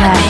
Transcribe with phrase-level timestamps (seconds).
[0.00, 0.29] Love.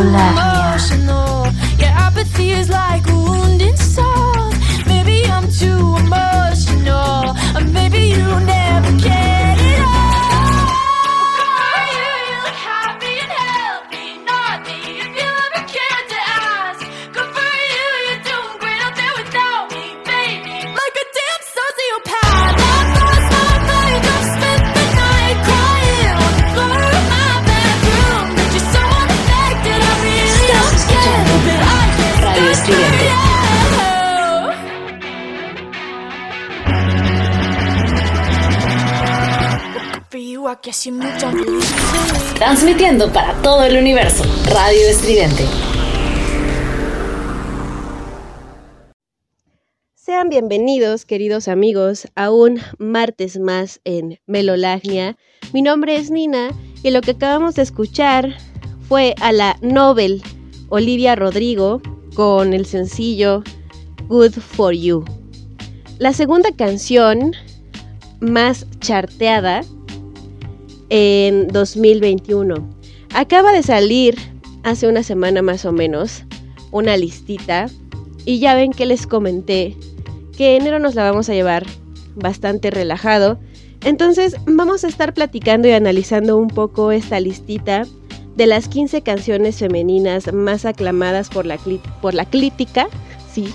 [0.00, 1.46] emotional.
[1.78, 4.50] Your apathy is like a wounded soul.
[4.86, 7.36] Maybe I'm too emotional.
[7.56, 8.26] Or maybe you
[42.36, 44.24] Transmitiendo para todo el universo.
[44.52, 45.44] Radio Estridente.
[49.94, 55.16] Sean bienvenidos, queridos amigos, a un martes más en Melolagnia.
[55.52, 56.50] Mi nombre es Nina
[56.82, 58.36] y lo que acabamos de escuchar
[58.88, 60.22] fue a la Nobel
[60.68, 61.80] Olivia Rodrigo
[62.14, 63.42] con el sencillo
[64.08, 65.04] Good for You.
[65.98, 67.32] La segunda canción
[68.20, 69.62] más charteada
[70.90, 72.54] en 2021.
[73.14, 74.16] Acaba de salir
[74.62, 76.24] hace una semana más o menos
[76.70, 77.66] una listita
[78.24, 79.76] y ya ven que les comenté
[80.36, 81.64] que enero nos la vamos a llevar
[82.16, 83.38] bastante relajado.
[83.84, 87.86] Entonces vamos a estar platicando y analizando un poco esta listita
[88.36, 91.58] de las 15 canciones femeninas más aclamadas por la,
[92.00, 92.88] por la crítica,
[93.32, 93.46] sí,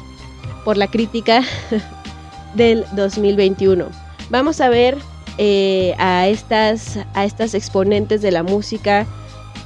[0.63, 1.43] por la crítica
[2.55, 3.85] del 2021.
[4.29, 4.97] Vamos a ver
[5.37, 9.07] eh, a, estas, a estas exponentes de la música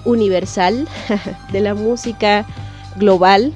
[0.06, 0.88] universal,
[1.52, 2.46] de la música
[2.98, 3.54] global.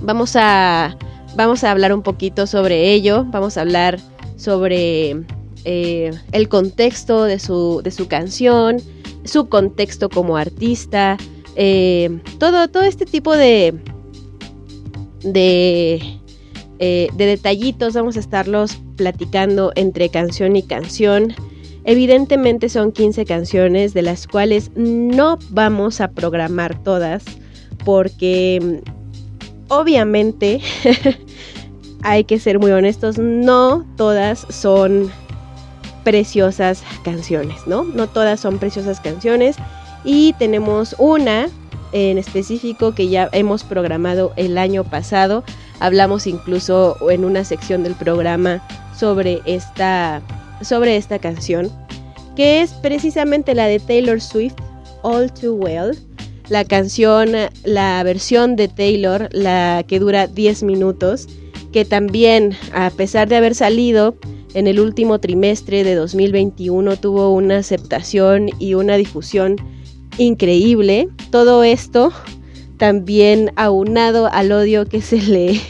[0.00, 0.96] Vamos a,
[1.36, 3.98] vamos a hablar un poquito sobre ello, vamos a hablar
[4.36, 5.24] sobre
[5.64, 8.76] eh, el contexto de su, de su canción,
[9.24, 11.16] su contexto como artista,
[11.56, 13.74] eh, todo, todo este tipo de,
[15.22, 16.20] de,
[16.78, 21.34] de detallitos vamos a estarlos platicando entre canción y canción.
[21.84, 27.24] Evidentemente son 15 canciones de las cuales no vamos a programar todas
[27.84, 30.60] porque mm, obviamente
[32.02, 35.10] hay que ser muy honestos, no todas son
[36.02, 37.84] preciosas canciones, ¿no?
[37.84, 39.56] No todas son preciosas canciones
[40.04, 41.48] y tenemos una
[41.92, 45.44] en específico que ya hemos programado el año pasado.
[45.80, 48.62] Hablamos incluso en una sección del programa
[48.98, 50.22] sobre esta,
[50.62, 51.70] sobre esta canción,
[52.34, 54.54] que es precisamente la de Taylor Swift,
[55.02, 55.96] All Too Well.
[56.48, 57.32] la canción,
[57.64, 61.28] la versión de Taylor, la que dura 10 minutos,
[61.72, 64.16] que también, a pesar de haber salido
[64.54, 69.56] en el último trimestre de 2021, tuvo una aceptación y una difusión
[70.18, 71.08] increíble.
[71.30, 72.12] Todo esto
[72.78, 75.60] también aunado al odio que se le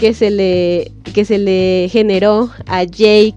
[0.00, 3.36] que se le que se le generó a Jake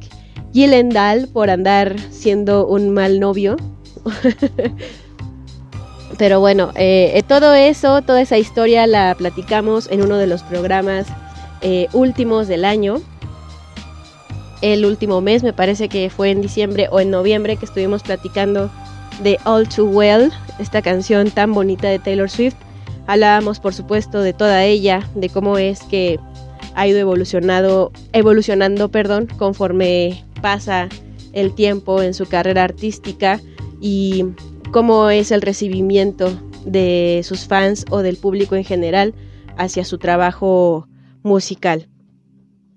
[0.54, 3.57] Gyllenhaal por andar siendo un mal novio.
[6.18, 10.42] Pero bueno, eh, eh, todo eso, toda esa historia la platicamos en uno de los
[10.44, 11.07] programas
[11.62, 13.01] eh, últimos del año.
[14.62, 18.69] El último mes, me parece que fue en diciembre o en noviembre que estuvimos platicando
[19.21, 22.56] de All Too Well, esta canción tan bonita de Taylor Swift.
[23.06, 26.19] Hablábamos, por supuesto, de toda ella, de cómo es que
[26.75, 30.89] ha ido evolucionado, evolucionando, perdón, conforme pasa
[31.33, 33.39] el tiempo en su carrera artística
[33.81, 34.25] y
[34.71, 36.31] cómo es el recibimiento
[36.65, 39.13] de sus fans o del público en general
[39.57, 40.87] hacia su trabajo
[41.23, 41.87] musical.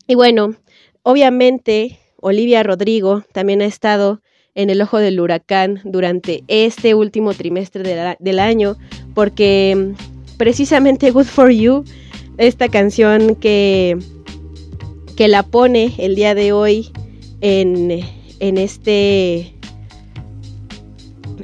[0.07, 0.55] Y bueno,
[1.03, 4.21] obviamente Olivia Rodrigo también ha estado
[4.55, 8.77] en el ojo del huracán durante este último trimestre del año
[9.15, 9.95] porque
[10.37, 11.85] precisamente Good for You,
[12.39, 13.99] esta canción que,
[15.17, 16.91] que la pone el día de hoy
[17.41, 18.01] en,
[18.41, 19.55] en este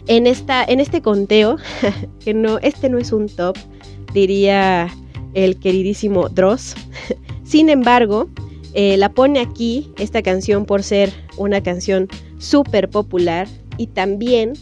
[0.06, 1.58] en esta en este conteo
[2.24, 3.56] que no este no es un top
[4.12, 4.88] diría
[5.34, 6.74] el queridísimo Dross.
[7.44, 8.28] Sin embargo
[8.74, 12.08] eh, la pone aquí esta canción por ser una canción
[12.38, 14.54] súper popular y también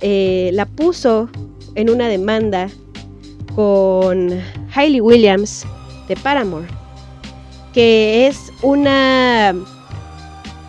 [0.00, 1.28] eh, la puso
[1.74, 2.68] en una demanda
[3.54, 4.30] con
[4.74, 5.64] Hailey Williams
[6.08, 6.66] de Paramore,
[7.72, 9.54] que es una,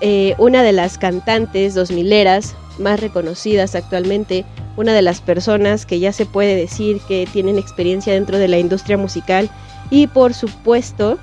[0.01, 4.45] eh, una de las cantantes dos mileras más reconocidas actualmente,
[4.77, 8.57] una de las personas que ya se puede decir que tienen experiencia dentro de la
[8.57, 9.49] industria musical
[9.91, 11.17] y por supuesto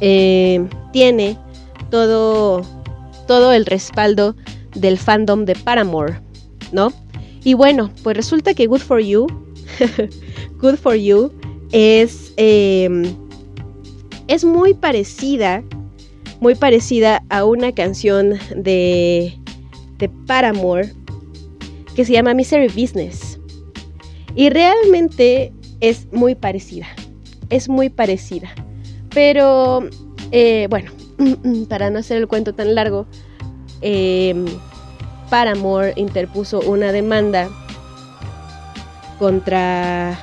[0.00, 1.36] eh, tiene
[1.90, 2.62] todo,
[3.26, 4.36] todo el respaldo
[4.74, 6.20] del fandom de Paramore,
[6.72, 6.92] ¿no?
[7.42, 9.26] Y bueno, pues resulta que Good for You
[10.60, 11.32] Good for You
[11.72, 13.02] es, em,
[14.28, 15.62] es muy parecida,
[16.40, 19.34] muy parecida a una canción de,
[19.98, 20.92] de Paramore
[21.94, 23.38] que se llama Misery Business.
[24.34, 26.86] Y realmente es muy parecida,
[27.50, 28.48] es muy parecida.
[29.12, 29.88] Pero,
[30.30, 30.92] eh, bueno,
[31.68, 33.06] para no hacer el cuento tan largo,
[33.80, 34.46] em,
[35.30, 37.48] Paramore interpuso una demanda
[39.20, 40.18] contra,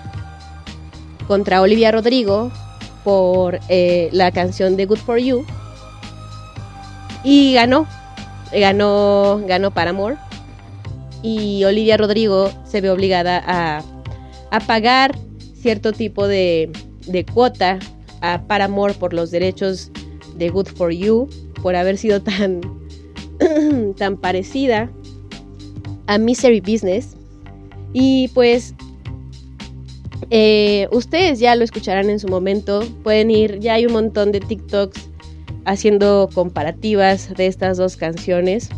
[1.28, 2.52] contra Olivia Rodrigo
[3.04, 5.46] por eh, la canción de Good for You.
[7.24, 7.88] Y ganó,
[8.52, 10.18] ganó, ganó Paramore.
[11.22, 13.84] Y Olivia Rodrigo se ve obligada a,
[14.52, 15.18] a pagar
[15.62, 16.72] cierto tipo de,
[17.06, 17.80] de cuota
[18.22, 19.92] a Paramore por los derechos
[20.38, 21.30] de Good for You,
[21.62, 22.62] por haber sido tan,
[23.98, 24.90] tan parecida
[26.08, 27.16] a Misery Business.
[27.94, 28.76] Y pues
[30.30, 32.84] eh, ustedes ya lo escucharán en su momento.
[33.04, 35.10] Pueden ir, ya hay un montón de TikToks
[35.66, 38.70] haciendo comparativas de estas dos canciones.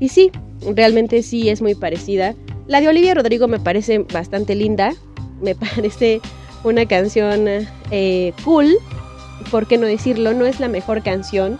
[0.00, 0.30] Y sí,
[0.74, 2.34] realmente sí es muy parecida.
[2.66, 4.94] La de Olivia Rodrigo me parece bastante linda.
[5.40, 6.20] Me parece
[6.64, 7.46] una canción
[7.90, 8.74] eh, cool.
[9.50, 10.32] ¿Por qué no decirlo?
[10.32, 11.58] No es la mejor canción.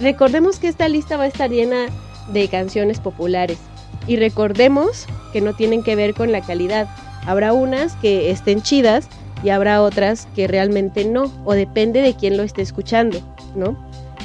[0.00, 1.86] Recordemos que esta lista va a estar llena
[2.32, 3.58] de canciones populares.
[4.06, 6.88] Y recordemos que no tienen que ver con la calidad
[7.26, 9.08] Habrá unas que estén chidas
[9.42, 13.18] y habrá otras que realmente no, o depende de quién lo esté escuchando,
[13.54, 13.76] ¿no?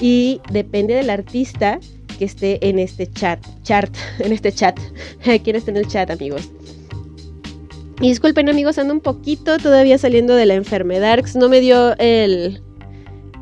[0.01, 1.79] Y depende del artista
[2.17, 4.79] que esté en este chat, chart, en este chat.
[5.43, 6.51] ¿Quién está en el chat, amigos?
[8.01, 11.19] Y disculpen, amigos, ando un poquito todavía saliendo de la enfermedad.
[11.35, 12.61] No me dio el,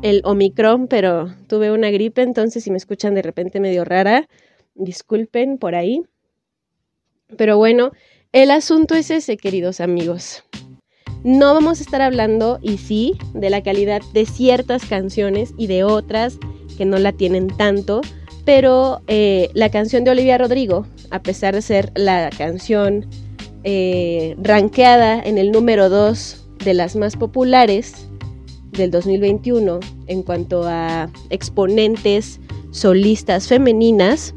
[0.02, 4.28] el Omicron, pero tuve una gripe, entonces si me escuchan de repente medio rara,
[4.74, 6.02] disculpen por ahí.
[7.36, 7.92] Pero bueno,
[8.42, 10.44] el asunto es ese, queridos amigos.
[11.24, 15.82] No vamos a estar hablando, y sí, de la calidad de ciertas canciones y de
[15.82, 16.38] otras
[16.76, 18.00] que no la tienen tanto,
[18.44, 23.06] pero eh, la canción de Olivia Rodrigo, a pesar de ser la canción
[23.64, 28.06] eh, rankeada en el número 2 de las más populares
[28.70, 32.38] del 2021 en cuanto a exponentes
[32.70, 34.32] solistas femeninas,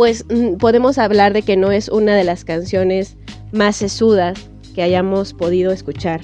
[0.00, 3.18] pues mm, podemos hablar de que no es una de las canciones
[3.52, 6.22] más sesudas que hayamos podido escuchar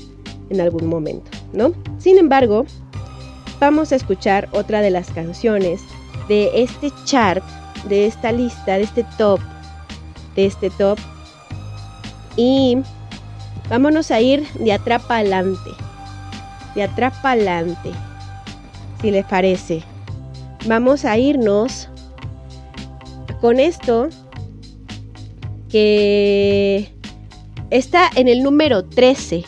[0.49, 1.75] en algún momento, ¿no?
[1.99, 2.65] Sin embargo,
[3.61, 5.83] vamos a escuchar otra de las canciones
[6.27, 7.45] de este chart,
[7.87, 9.41] de esta lista, de este top,
[10.37, 10.99] de este top,
[12.35, 12.79] Y
[13.69, 15.71] vámonos a ir de atrás para adelante.
[16.75, 17.91] De atrás para adelante.
[19.03, 19.83] Si les parece.
[20.67, 21.91] Vamos a irnos
[23.41, 24.09] con esto
[25.69, 26.89] que
[27.71, 29.45] está en el número 13.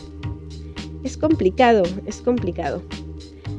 [1.04, 2.82] Es complicado, es complicado.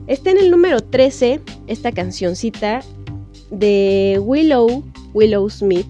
[0.08, 2.82] Está en el número 13 esta cancioncita
[3.52, 4.84] de Willow,
[5.14, 5.86] Willow Smith,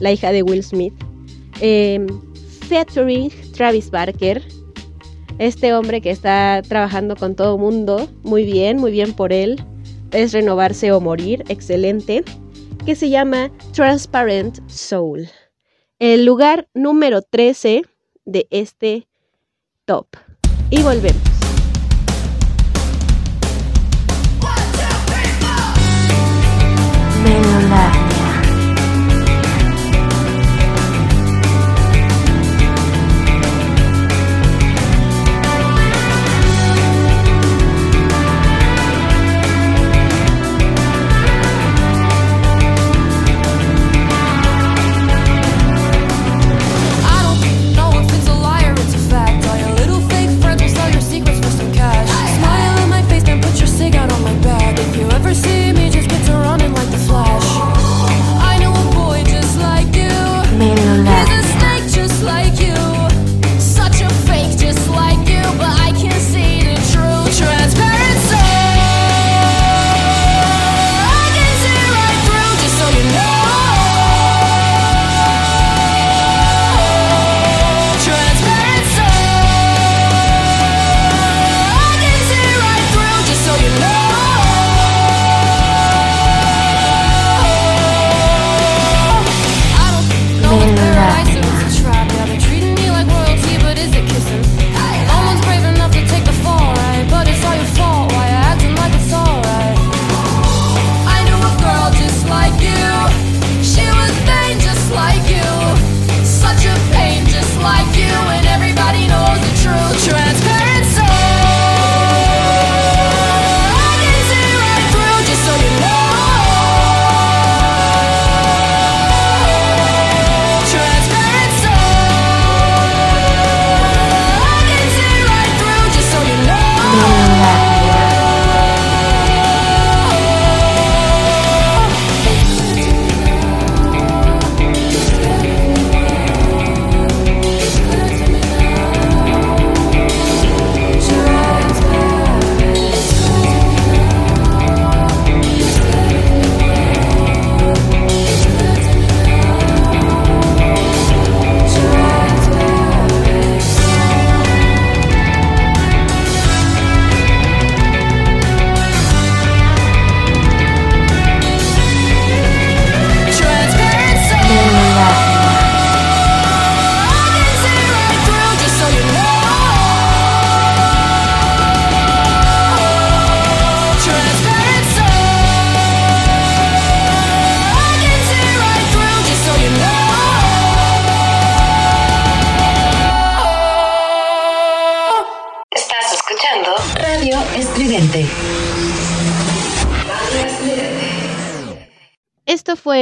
[0.00, 0.94] la hija de Will Smith,
[1.60, 2.04] eh,
[2.68, 4.42] featuring Travis Barker,
[5.38, 9.62] este hombre que está trabajando con todo mundo, muy bien, muy bien por él,
[10.12, 12.24] es renovarse o morir, excelente,
[12.84, 15.28] que se llama Transparent Soul,
[15.98, 17.82] el lugar número 13
[18.26, 19.06] de este
[19.86, 20.06] top.
[20.70, 21.33] Y volvemos.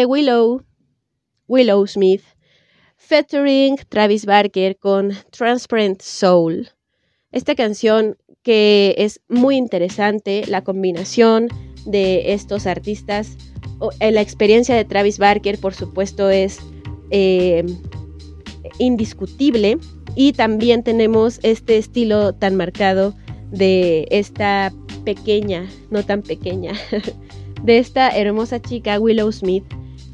[0.07, 0.63] Willow,
[1.49, 2.23] Willow Smith,
[2.97, 6.69] featuring Travis Barker con Transparent Soul.
[7.31, 11.49] Esta canción que es muy interesante, la combinación
[11.87, 13.37] de estos artistas,
[14.01, 16.59] eh, la experiencia de Travis Barker, por supuesto, es
[17.11, 17.65] eh,
[18.79, 19.79] indiscutible.
[20.15, 23.15] Y también tenemos este estilo tan marcado
[23.51, 24.73] de esta
[25.05, 26.73] pequeña, no tan pequeña,
[27.63, 29.65] de esta hermosa chica Willow Smith,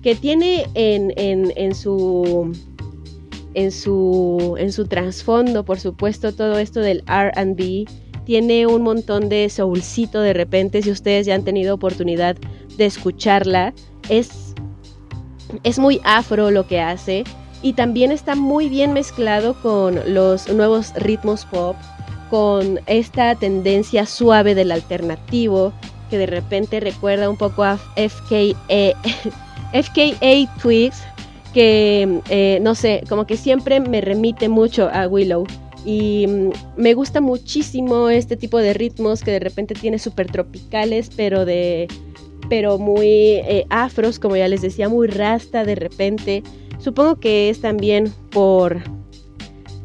[0.09, 2.51] que tiene en, en- en su
[3.53, 7.85] en su en su trasfondo, por supuesto, todo esto del R&B,
[8.25, 12.37] tiene un montón de soulcito de repente, si ustedes ya han tenido oportunidad
[12.79, 13.75] de escucharla,
[14.09, 14.55] es
[15.63, 17.25] es muy afro lo que hace
[17.61, 21.77] y también está muy bien mezclado con los nuevos ritmos pop,
[22.31, 25.75] con esta tendencia suave del alternativo
[26.09, 28.97] que de repente recuerda un poco a FKA,
[29.73, 31.03] FKA Twigs,
[31.53, 35.47] que eh, no sé, como que siempre me remite mucho a Willow.
[35.85, 41.11] Y mm, me gusta muchísimo este tipo de ritmos que de repente tiene súper tropicales,
[41.17, 41.89] pero de
[42.49, 46.43] pero muy eh, afros, como ya les decía, muy rasta de repente.
[46.79, 48.83] Supongo que es también por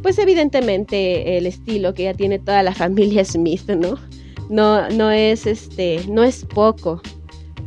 [0.02, 3.98] pues evidentemente el estilo que ya tiene toda la familia Smith, ¿no?
[4.50, 7.02] No, no es este, no es poco.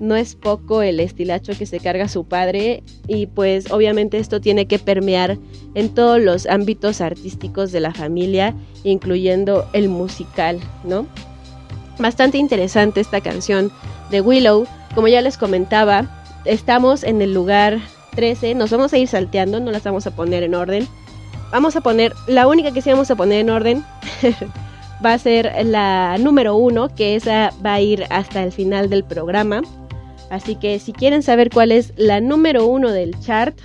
[0.00, 4.67] No es poco el estilacho que se carga su padre y pues obviamente esto tiene
[4.67, 5.38] que permear
[5.75, 11.07] en todos los ámbitos artísticos de la familia, incluyendo el musical, ¿no?
[11.99, 13.73] Bastante interesante esta canción
[14.11, 14.67] de Willow.
[14.95, 17.79] Como ya les comentaba, estamos en el lugar
[18.15, 18.55] 13.
[18.55, 20.87] Nos vamos a ir salteando, no las vamos a poner en orden.
[21.53, 23.85] Vamos a poner, la única que sí vamos a poner en orden
[25.05, 29.05] va a ser la número 1, que esa va a ir hasta el final del
[29.05, 29.62] programa.
[30.30, 33.59] Así que si quieren saber cuál es la número 1 del chart,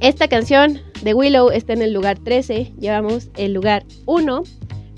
[0.00, 4.42] esta canción de Willow está en el lugar 13, llevamos el lugar 1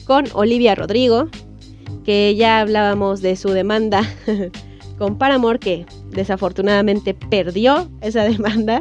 [0.04, 1.28] con Olivia Rodrigo,
[2.04, 4.02] que ya hablábamos de su demanda
[4.98, 8.80] con Paramore, que desafortunadamente perdió esa demanda.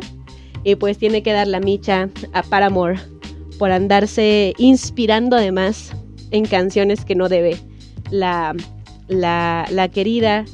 [0.63, 2.99] Y pues tiene que dar la micha a Paramore
[3.59, 5.93] por andarse inspirando además
[6.31, 7.57] en canciones que no debe.
[8.09, 8.55] La,
[9.07, 10.45] la, querida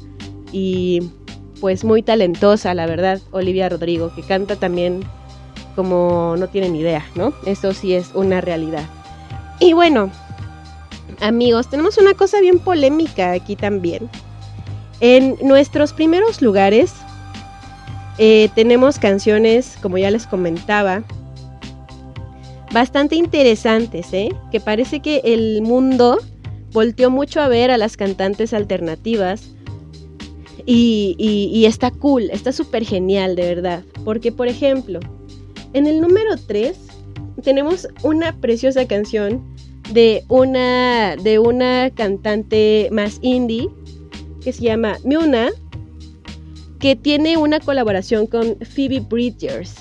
[0.52, 1.00] y
[1.60, 5.02] pues muy talentosa, la verdad, Olivia Rodrigo, que canta también
[5.74, 7.32] como no tienen idea, ¿no?
[7.46, 8.84] Eso sí es una realidad.
[9.60, 10.10] Y bueno,
[11.20, 14.08] amigos, tenemos una cosa bien polémica aquí también.
[15.00, 16.92] En nuestros primeros lugares
[18.18, 21.02] eh, tenemos canciones, como ya les comentaba,
[22.72, 24.30] bastante interesantes, ¿eh?
[24.50, 26.18] Que parece que el mundo
[26.72, 29.50] volteó mucho a ver a las cantantes alternativas.
[30.64, 33.82] Y, y, está cool, está súper genial, de verdad.
[34.04, 35.00] Porque, por ejemplo,
[35.72, 36.76] en el número 3
[37.42, 39.42] tenemos una preciosa canción
[39.92, 43.68] de una, de una cantante más indie
[44.42, 45.50] que se llama Muna,
[46.78, 49.74] que tiene una colaboración con Phoebe Bridgers.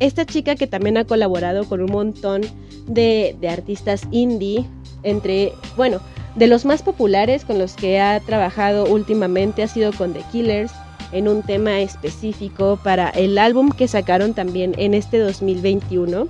[0.00, 2.42] Esta chica que también ha colaborado con un montón
[2.86, 4.66] de, artistas indie,
[5.02, 6.00] entre, bueno,
[6.36, 10.72] de los más populares con los que ha trabajado últimamente ha sido con The Killers
[11.14, 16.28] en un tema específico para el álbum que sacaron también en este 2021.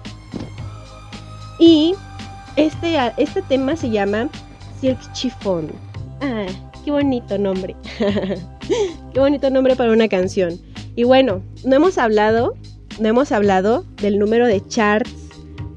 [1.59, 1.95] Y
[2.57, 4.29] este, este tema se llama
[4.81, 5.73] Silk Chiffon.
[6.21, 6.47] Ah,
[6.85, 7.75] qué bonito nombre.
[9.13, 10.61] qué bonito nombre para una canción.
[10.95, 12.55] Y bueno, no hemos hablado
[12.99, 15.11] no hemos hablado del número de charts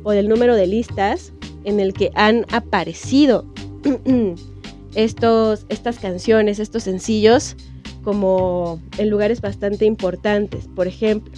[0.03, 3.45] o del número de listas en el que han aparecido
[4.95, 7.55] estos, estas canciones, estos sencillos,
[8.07, 10.69] como en lugares bastante importantes.
[10.73, 11.33] Por ejemplo,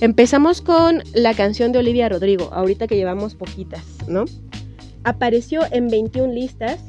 [0.00, 4.24] empezamos con la canción de Olivia Rodrigo, ahorita que llevamos poquitas, ¿no?
[5.04, 6.80] Apareció en 21 listas,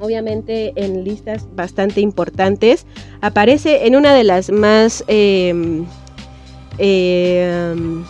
[0.00, 2.86] obviamente en listas bastante importantes.
[3.20, 5.04] Aparece en una de las más...
[5.06, 5.86] Em,
[6.78, 8.04] Em,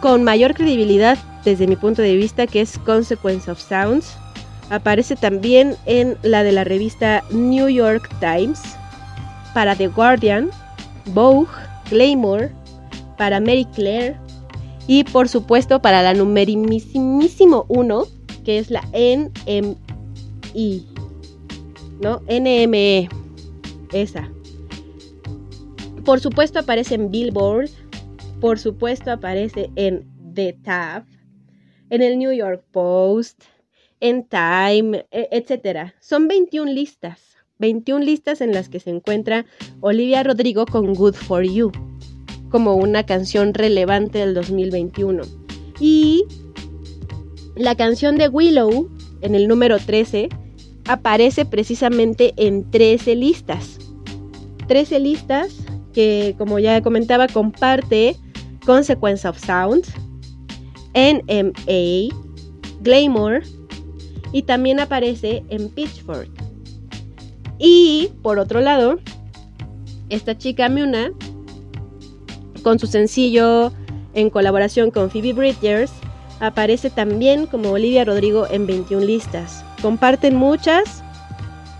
[0.00, 4.16] con mayor credibilidad desde mi punto de vista, que es Consequence of Sounds.
[4.70, 8.60] Aparece también en la de la revista New York Times,
[9.54, 10.50] para The Guardian,
[11.06, 11.48] Vogue,
[11.90, 12.50] Glamour,
[13.16, 14.16] para Mary Claire
[14.86, 18.04] y por supuesto para la numerimísimo 1,
[18.44, 19.76] que es la NMI,
[22.00, 22.20] ¿no?
[22.28, 23.08] NME,
[23.92, 24.30] esa.
[26.04, 27.70] Por supuesto aparece en Billboard,
[28.40, 31.04] por supuesto aparece en The Tab,
[31.90, 33.42] en el New York Post,
[34.00, 35.92] en Time, e, etc.
[36.00, 39.46] Son 21 listas, 21 listas en las que se encuentra
[39.80, 41.72] Olivia Rodrigo con Good For You.
[42.50, 45.24] como una canción relevante del 2021.
[45.80, 46.24] Y
[47.56, 48.88] la canción de Willow,
[49.20, 50.28] en el número 13,
[50.86, 53.78] aparece precisamente en 13 listas.
[54.68, 55.56] 13 listas
[55.92, 58.16] que, como ya comentaba, comparte
[58.64, 59.84] Consequence of Sound,
[60.94, 62.14] NMA,
[62.80, 63.42] Glamour
[64.32, 66.30] y también aparece en Pitchfork.
[67.58, 68.98] Y por otro lado,
[70.08, 71.10] esta chica Muna,
[72.62, 73.72] con su sencillo
[74.14, 75.92] en colaboración con Phoebe Bridgers,
[76.40, 79.64] aparece también como Olivia Rodrigo en 21 listas.
[79.80, 81.02] Comparten muchas,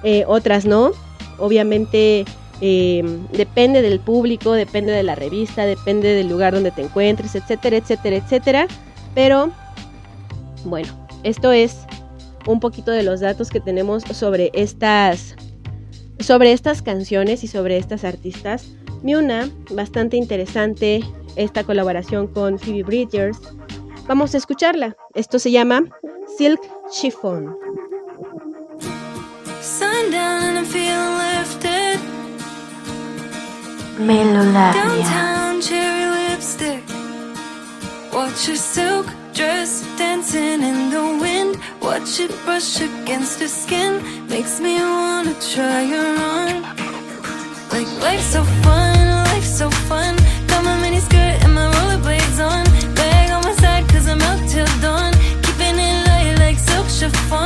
[0.03, 0.93] eh, otras no.
[1.39, 2.25] Obviamente
[2.61, 7.77] eh, depende del público, depende de la revista, depende del lugar donde te encuentres, etcétera,
[7.77, 8.67] etcétera, etcétera.
[9.15, 9.51] Pero
[10.65, 10.89] bueno,
[11.23, 11.87] esto es
[12.47, 15.37] un poquito de los datos que tenemos sobre estas
[16.21, 18.73] sobre estas canciones y sobre estas artistas.
[19.03, 21.05] Miuna, bastante interesante
[21.37, 23.39] esta colaboración con Phoebe Bridgers.
[24.07, 24.97] Vamos a escucharla.
[25.15, 25.85] Esto se llama
[26.39, 27.55] Silk Chiffon.
[29.61, 32.01] Sundown and I'm feeling lifted.
[33.99, 34.73] Melolavnia.
[34.73, 36.96] Downtown cherry lipstick.
[38.17, 41.59] Watch your silk dress dancing in the wind.
[41.83, 44.01] Watch it brush against her skin.
[44.27, 46.63] Makes me wanna try her on.
[47.73, 50.17] Like life's so fun, life's so fun.
[50.47, 52.65] Got my mini skirt and my rollerblades on.
[52.95, 55.13] Bag on my side cause I'm out till dawn.
[55.43, 57.46] Keeping it light like silk chiffon.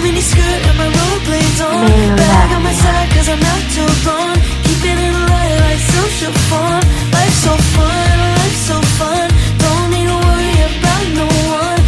[0.00, 2.16] Got my mini skirt and my rollerblades on.
[2.16, 4.38] Bag on my side cause I'm not till gone.
[4.64, 5.80] Keeping it light like
[6.16, 6.80] chiffon.
[7.12, 9.28] Life's so fun, life's so fun.
[9.58, 11.79] Don't need to worry about no one.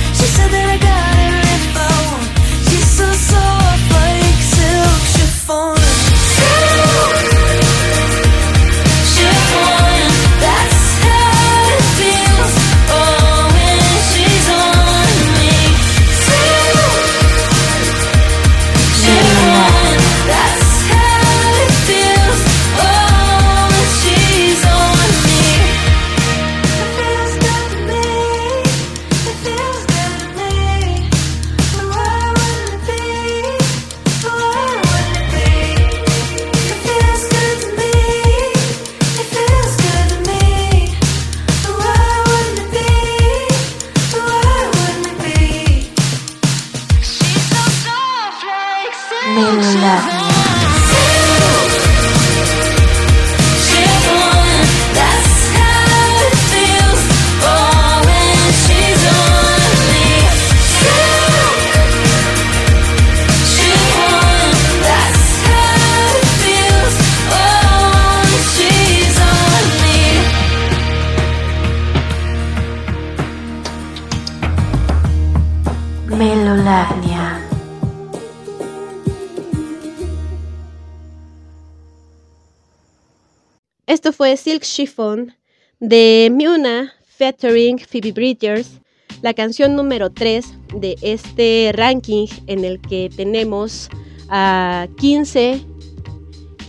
[83.92, 85.34] Esto fue Silk Chiffon
[85.78, 88.80] de Muna featuring Phoebe Bridgers,
[89.20, 90.46] la canción número 3
[90.80, 93.90] de este ranking en el que tenemos
[94.30, 95.60] a 15,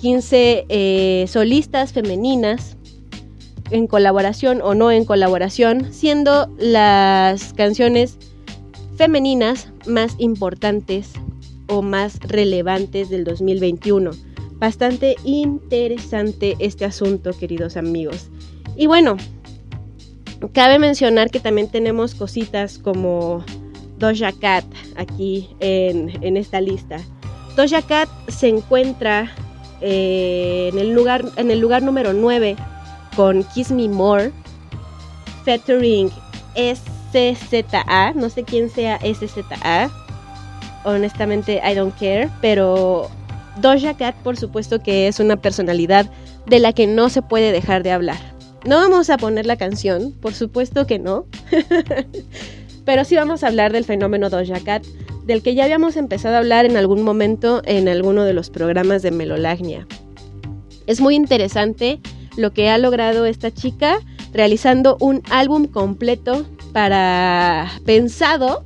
[0.01, 2.75] 15 eh, solistas femeninas
[3.71, 8.17] en colaboración o no en colaboración, siendo las canciones
[8.97, 11.13] femeninas más importantes
[11.67, 14.11] o más relevantes del 2021.
[14.63, 18.29] Bastante interesante este asunto, queridos amigos.
[18.77, 19.17] Y bueno,
[20.53, 23.43] cabe mencionar que también tenemos cositas como
[23.97, 24.63] Doja Cat
[24.95, 27.01] aquí en, en esta lista.
[27.57, 29.33] Doja Cat se encuentra
[29.81, 32.55] eh, en, el lugar, en el lugar número 9
[33.17, 34.31] con Kiss Me More,
[35.43, 36.09] featuring
[36.55, 39.91] SZA, no sé quién sea SZA,
[40.85, 43.11] honestamente I don't care, pero
[43.61, 46.09] Doja Cat por supuesto que es una personalidad
[46.45, 48.17] de la que no se puede dejar de hablar.
[48.65, 51.25] No vamos a poner la canción, por supuesto que no,
[52.85, 54.85] pero sí vamos a hablar del fenómeno Doja Cat,
[55.25, 59.01] del que ya habíamos empezado a hablar en algún momento en alguno de los programas
[59.01, 59.87] de Melolagnia.
[60.87, 61.99] Es muy interesante
[62.37, 63.99] lo que ha logrado esta chica
[64.33, 68.65] realizando un álbum completo para pensado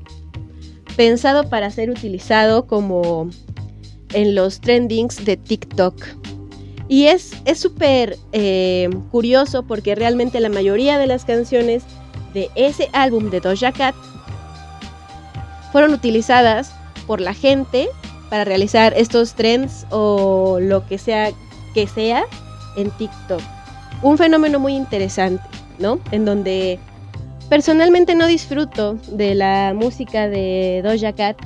[0.96, 3.30] pensado para ser utilizado como
[4.14, 5.96] en los trendings de TikTok.
[6.90, 11.84] Y es súper eh, curioso porque realmente la mayoría de las canciones
[12.34, 13.96] de ese álbum de Doja Cat
[15.72, 16.72] fueron utilizadas
[17.06, 17.90] por la gente
[18.30, 21.32] para realizar estos trends o lo que sea
[21.74, 22.26] que sea
[22.76, 23.42] en TikTok.
[24.02, 25.44] Un fenómeno muy interesante,
[25.80, 26.00] ¿no?
[26.12, 26.80] En donde
[27.50, 31.38] personalmente no disfruto de la música de Doja Cat,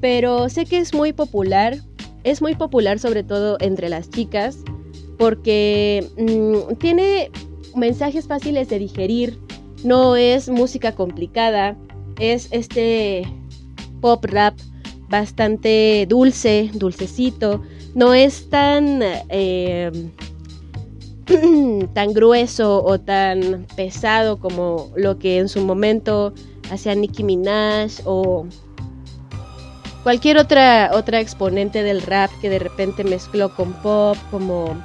[0.00, 1.78] pero sé que es muy popular.
[2.24, 4.58] Es muy popular sobre todo entre las chicas
[5.18, 7.30] porque mm, tiene
[7.74, 9.38] mensajes fáciles de digerir,
[9.84, 11.76] no es música complicada,
[12.18, 13.26] es este
[14.00, 14.58] pop rap
[15.08, 17.62] bastante dulce, dulcecito,
[17.94, 20.10] no es tan, eh,
[21.94, 26.32] tan grueso o tan pesado como lo que en su momento
[26.70, 28.46] hacía Nicki Minaj o
[30.06, 34.80] cualquier otra, otra exponente del rap que de repente mezcló con pop, como,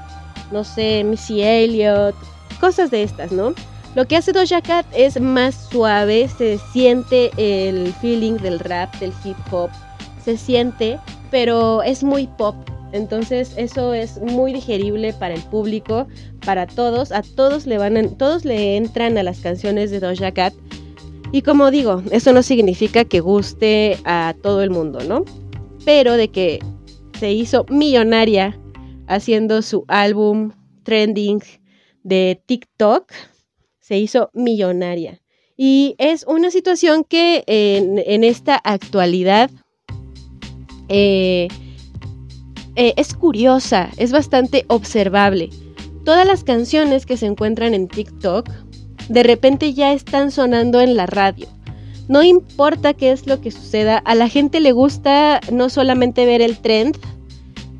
[0.51, 2.15] no sé, Missy Elliott,
[2.59, 3.53] cosas de estas, ¿no?
[3.93, 9.13] Lo que hace Doja Cat es más suave, se siente el feeling del rap, del
[9.23, 9.69] hip hop,
[10.25, 10.97] se siente,
[11.29, 12.55] pero es muy pop.
[12.91, 16.07] Entonces eso es muy digerible para el público,
[16.43, 20.55] para todos, a todos le van, todos le entran a las canciones de Doja Cat.
[21.31, 25.23] Y como digo, eso no significa que guste a todo el mundo, ¿no?
[25.85, 26.59] Pero de que
[27.19, 28.59] se hizo millonaria
[29.07, 30.51] haciendo su álbum
[30.83, 31.41] trending
[32.03, 33.11] de TikTok,
[33.79, 35.21] se hizo millonaria.
[35.55, 39.51] Y es una situación que en, esta actualidad
[40.89, 41.47] eh,
[42.75, 45.49] eh, es curiosa, es bastante observable.
[46.03, 48.49] Todas las canciones que se encuentran en TikTok
[49.09, 51.47] de repente ya están sonando en la radio.
[52.07, 56.41] No importa qué es lo que suceda, a la gente le gusta no solamente ver
[56.41, 56.97] el trend,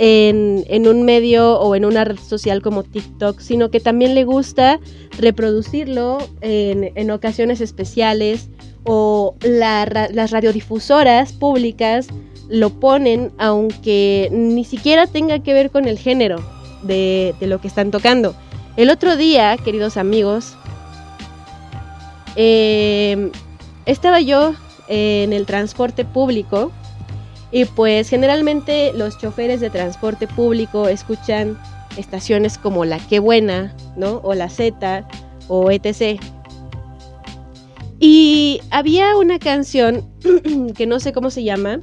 [0.03, 4.79] en, un medio o en una red social como TikTok, sino que también le gusta
[5.19, 8.49] reproducirlo en, ocasiones especiales
[8.84, 12.07] o las radiodifusoras públicas
[12.49, 16.43] lo ponen aunque ni siquiera tenga que ver con el género
[16.81, 18.36] de, lo que están tocando.
[18.77, 20.55] El otro día, queridos amigos,
[22.35, 23.31] eh,
[23.85, 24.53] estaba yo
[24.87, 26.71] en el transporte público
[27.51, 31.57] y pues generalmente los choferes de transporte público escuchan
[31.97, 34.21] estaciones como La Qué Buena, ¿no?
[34.23, 35.07] O La Z
[35.47, 36.21] o etc.
[37.99, 40.09] Y había una canción
[40.75, 41.81] que no sé cómo se llama,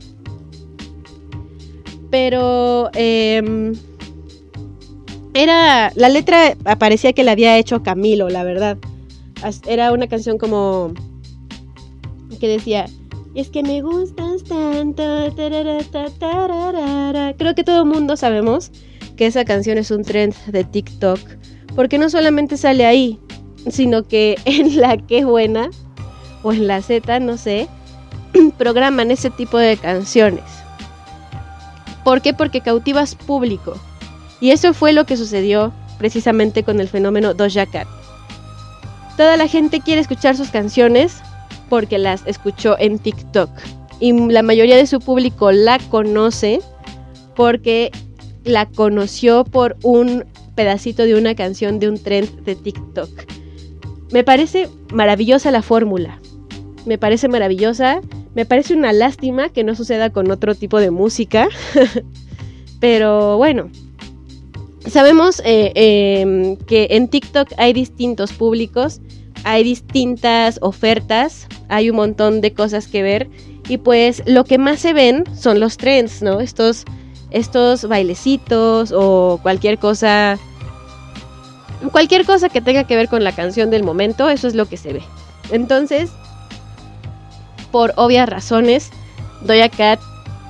[2.10, 3.74] pero em,
[5.34, 8.78] era la letra parecía que la había hecho Camilo, la verdad.
[9.66, 10.92] Era una canción como
[12.40, 12.86] que decía
[13.34, 15.02] es que me gustas tanto.
[17.36, 18.70] Creo que todo el mundo sabemos
[19.16, 21.20] que esa canción es un trend de TikTok.
[21.76, 23.20] Porque no solamente sale ahí,
[23.70, 25.70] sino que en la que buena
[26.42, 27.68] o en la Z, no sé,
[28.58, 30.44] programan ese tipo de canciones.
[32.04, 32.34] ¿Por qué?
[32.34, 33.76] Porque cautivas público.
[34.40, 37.88] Y eso fue lo que sucedió precisamente con el fenómeno Doja Cat.
[39.18, 41.16] Toda la gente quiere escuchar sus canciones
[41.68, 43.50] porque las escuchó en TikTok.
[43.98, 46.60] Y la mayoría de su público la conoce
[47.34, 47.90] porque
[48.44, 53.10] la conoció por un pedacito de una canción de un trend de TikTok.
[54.12, 56.20] Me parece maravillosa la fórmula.
[56.86, 58.00] Me parece maravillosa.
[58.36, 61.48] Me parece una lástima que no suceda con otro tipo de música.
[62.80, 63.68] Pero bueno,
[64.86, 69.00] sabemos eh, em, que en TikTok hay distintos públicos
[69.44, 73.28] hay distintas ofertas, hay un montón de cosas que ver
[73.68, 76.40] y pues lo que más se ven son los trends, ¿no?
[76.40, 76.84] Estos,
[77.30, 80.38] estos bailecitos o cualquier cosa,
[81.92, 84.76] cualquier cosa que tenga que ver con la canción del momento, eso es lo que
[84.76, 85.02] se ve.
[85.50, 86.10] Entonces,
[87.70, 88.90] por obvias razones,
[89.42, 90.00] Doja Cat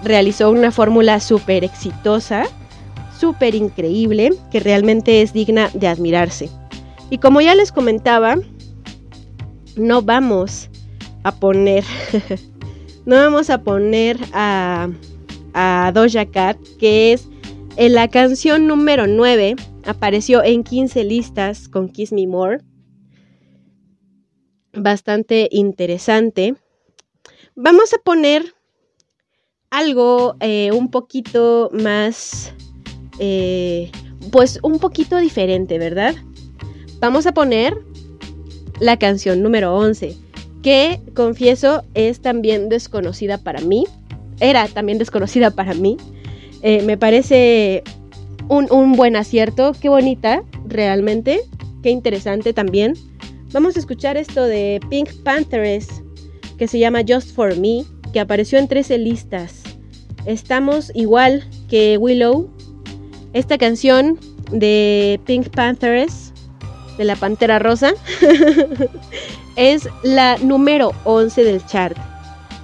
[0.03, 2.45] realizó una fórmula súper exitosa,
[3.19, 6.49] súper increíble que realmente es digna de admirarse.
[7.11, 8.37] Y como ya les comentaba,
[9.77, 10.71] no vamos
[11.25, 11.85] a poner,
[13.07, 14.89] no vamos a poner a,
[15.55, 17.29] a Doja Cat, que es
[17.77, 22.59] en la canción número 9, apareció en 15 listas con Kiss Me More.
[24.73, 26.57] Bastante interesante.
[27.55, 28.55] Vamos a poner
[29.71, 32.53] algo eh, un poquito más,
[33.19, 33.91] eh,
[34.31, 36.15] pues un poquito diferente, ¿verdad?
[37.01, 37.77] Vamos a poner
[38.81, 40.17] la canción número 11,
[40.63, 43.87] que confieso es también desconocida para mí.
[44.41, 45.97] Era también desconocida para mí.
[46.63, 47.83] Eh, me parece
[48.49, 49.73] un, un buen acierto.
[49.81, 51.41] Qué bonita, realmente.
[51.83, 52.95] Qué interesante también.
[53.53, 56.03] Vamos a escuchar esto de Pink Panthers,
[56.59, 59.63] que se llama Just for Me, que apareció en 13 listas.
[60.27, 62.51] Estamos igual que Willow.
[63.33, 64.19] Esta canción
[64.51, 66.33] de Pink Panthers,
[66.97, 67.93] de la Pantera Rosa,
[69.57, 71.97] es la número 11 del chart.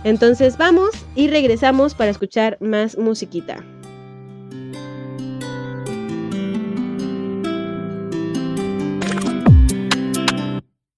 [0.05, 3.65] Entonces vamos y regresamos para escuchar más musiquita.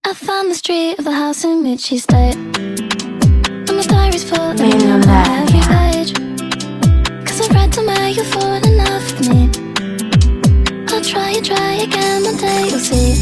[0.04, 2.36] I found the street of the house in which she stayed.
[2.36, 5.48] And my diary's full of Mellow you on Latvia.
[5.48, 6.25] every page.
[7.66, 9.50] Cause I've read somewhere you've fallen in love with me.
[10.88, 13.14] I'll try and try again one day you'll see.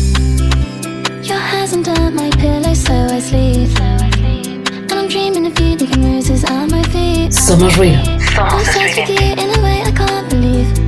[1.23, 3.81] Your hands under my pillow so I sleep.
[3.81, 7.33] And I'm dreaming of you leaving roses at my feet.
[7.33, 8.03] Somos ruido.
[8.37, 10.79] I'm obsessed with you in a way I can't believe.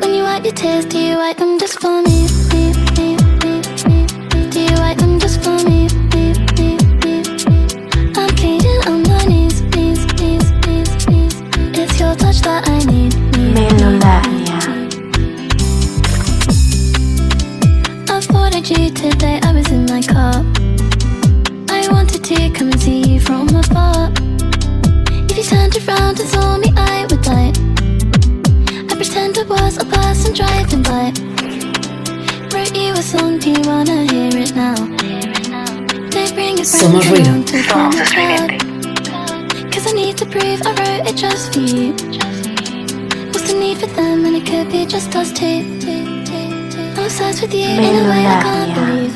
[0.00, 2.26] When you wipe your tears, do you wipe them just for me?
[2.52, 2.72] me?
[4.50, 5.55] Do you wipe them just for me?
[5.55, 5.55] me,
[12.16, 13.14] touch that I need.
[13.36, 14.60] need, Melolavnia.
[18.10, 20.44] I spotted you today, I was in my car.
[21.70, 24.10] I wanted to come and see you from afar.
[25.30, 27.52] If you turned around and saw me, I would die.
[28.90, 31.12] I pretend I was a person driving by.
[32.52, 34.74] Wrote you a song, do you wanna hear it now?
[36.10, 37.30] They bring your friends Somos ruido.
[37.30, 38.75] around
[40.40, 40.62] to come and chat.
[40.62, 41.92] Cause I need to prove I wrote it just for you.
[43.32, 45.64] What's the need for them and it could be just us two?
[46.96, 49.14] I'm obsessed with you in a way I can't believe.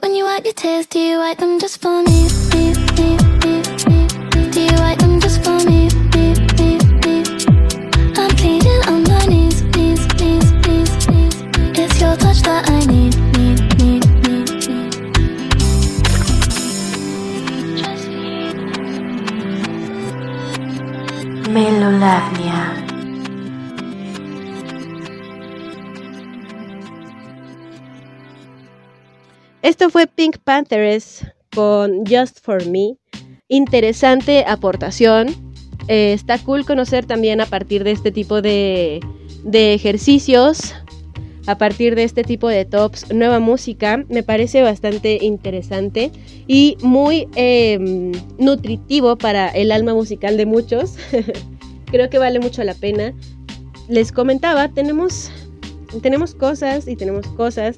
[0.00, 2.28] When you wipe your tears, do you wipe them just for me?
[4.52, 5.88] Do you wipe them just for me?
[8.16, 10.50] I'm pleading on my knees, knees, knees,
[11.08, 11.34] knees.
[11.78, 13.14] It's your touch that I need,
[21.54, 22.84] Melolavnia.
[29.62, 32.96] Esto fue Pink Panthers con Just for Me.
[33.46, 35.28] Interesante aportación.
[35.86, 38.98] Eh, está cool conocer también a partir de este tipo de,
[39.44, 40.74] de ejercicios,
[41.46, 44.04] a partir de este tipo de tops, nueva música.
[44.08, 46.10] Me parece bastante interesante
[46.46, 47.78] y muy eh,
[48.38, 50.96] nutritivo para el alma musical de muchos.
[51.86, 53.12] Creo que vale mucho la pena.
[53.88, 55.30] Les comentaba, tenemos,
[56.02, 57.76] tenemos cosas y tenemos cosas.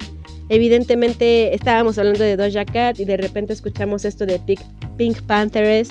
[0.49, 4.61] Evidentemente estábamos hablando de Doja Cat y de repente escuchamos esto de Pink,
[4.95, 5.89] Pink Panthers,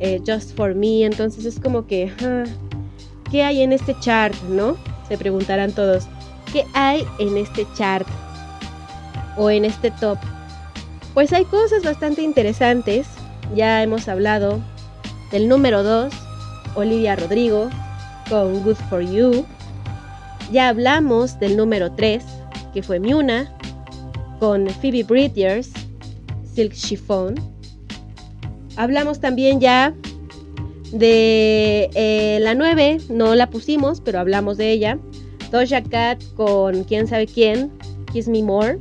[0.00, 1.04] eh, Just for Me.
[1.04, 2.44] Entonces es como que, ah,
[3.30, 4.78] ¿qué hay en este chart, no?
[5.08, 6.08] Se preguntarán todos,
[6.52, 8.06] ¿qué hay en este chart
[9.36, 10.18] o en este top?
[11.14, 13.06] Pues hay cosas bastante interesantes.
[13.54, 14.60] Ya hemos hablado
[15.32, 16.12] del número 2,
[16.74, 17.70] Olivia Rodrigo,
[18.28, 19.44] con Good for You.
[20.52, 22.24] Ya hablamos del número 3,
[22.72, 23.52] que fue Miuna,
[24.38, 25.70] con Phoebe Bridgers,
[26.54, 27.34] Silk Chiffon.
[28.76, 29.92] Hablamos también ya
[30.92, 34.98] de eh, la 9, no la pusimos, pero hablamos de ella.
[35.50, 37.70] Doja Cat con quién sabe quién,
[38.12, 38.78] Kiss Me More.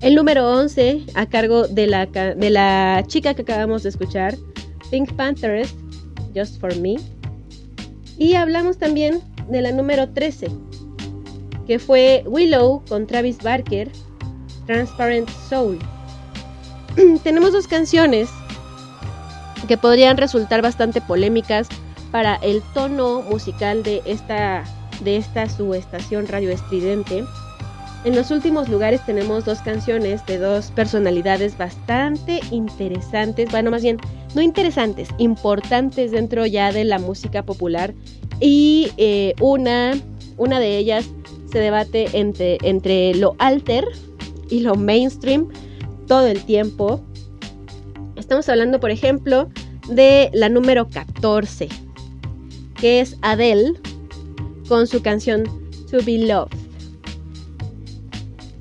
[0.00, 4.34] El número 11, a cargo de la, de la chica que acabamos de escuchar,
[4.90, 5.74] Pink Panthers,
[6.34, 6.96] Just for Me.
[8.18, 10.48] Y hablamos también de la número 13,
[11.66, 13.90] que fue Willow con Travis Barker,
[14.66, 15.78] Transparent Soul.
[17.22, 18.28] Tenemos dos canciones
[19.68, 21.68] que podrían resultar bastante polémicas
[22.10, 24.64] para el tono musical de esta,
[25.02, 27.24] de esta su estación radio estridente.
[28.04, 33.98] En los últimos lugares tenemos dos canciones de dos personalidades bastante interesantes, bueno, más bien,
[34.34, 37.94] no interesantes, importantes dentro ya de la música popular
[38.40, 39.92] y eh, una,
[40.38, 41.10] una de ellas
[41.52, 43.86] se debate entre, entre lo alter
[44.48, 45.48] y lo mainstream
[46.06, 47.02] todo el tiempo.
[48.16, 49.50] Estamos hablando, por ejemplo,
[49.88, 51.68] de la número 14,
[52.76, 53.74] que es Adele
[54.70, 55.42] con su canción
[55.90, 56.56] To Be Loved,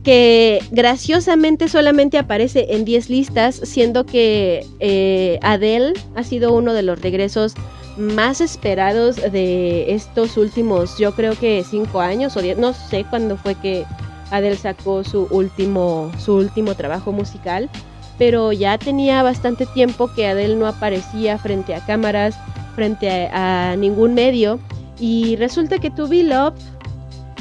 [0.03, 6.81] que graciosamente solamente aparece en 10 listas, siendo que eh, Adele ha sido uno de
[6.81, 7.53] los regresos
[7.95, 13.37] más esperados de estos últimos, yo creo que 5 años o 10, no sé cuándo
[13.37, 13.85] fue que
[14.31, 17.69] Adele sacó su último, su último trabajo musical,
[18.17, 22.35] pero ya tenía bastante tiempo que Adele no aparecía frente a cámaras,
[22.73, 24.59] frente a, ningún medio,
[24.99, 26.25] y resulta que To Be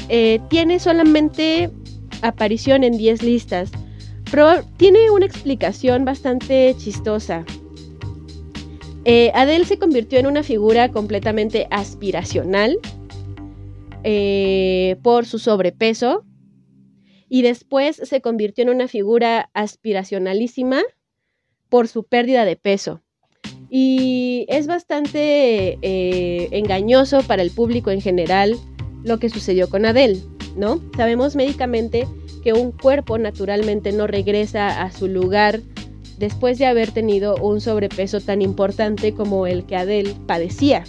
[0.07, 1.69] eh, tiene solamente
[2.21, 3.71] aparición en 10 listas,
[4.31, 7.45] pero tiene una explicación bastante chistosa.
[9.05, 12.77] Eh, Adele se convirtió en una figura completamente aspiracional
[14.03, 16.25] eh, por su sobrepeso
[17.27, 20.81] y después se convirtió en una figura aspiracionalísima
[21.69, 23.01] por su pérdida de peso.
[23.69, 28.57] Y es bastante eh, engañoso para el público en general
[29.03, 30.21] lo que sucedió con Adele,
[30.55, 30.81] ¿no?
[30.97, 32.07] Sabemos médicamente
[32.43, 35.61] que un cuerpo naturalmente no regresa a su lugar
[36.17, 40.83] después de haber tenido un sobrepeso tan importante como el que Adele padecía.